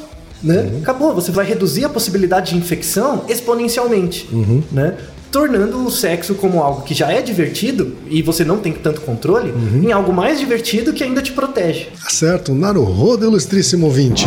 [0.42, 0.80] Né?
[0.82, 4.28] Acabou, você vai reduzir a possibilidade de infecção exponencialmente,
[4.70, 4.94] né?
[5.32, 9.52] tornando o sexo como algo que já é divertido e você não tem tanto controle,
[9.82, 11.88] em algo mais divertido que ainda te protege.
[12.02, 14.26] Tá certo, Naruhodo, ilustríssimo ouvinte.